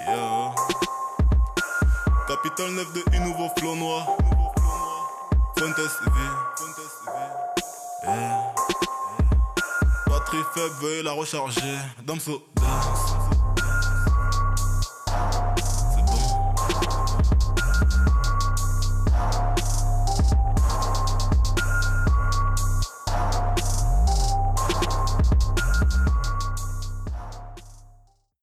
[0.07, 0.55] Yo.
[2.27, 4.07] Capital 9 de une nouveau flow noir.
[5.57, 5.87] Fuentes V.
[10.07, 11.77] Batterie faible, veuillez la recharger.
[12.03, 13.44] Damso dance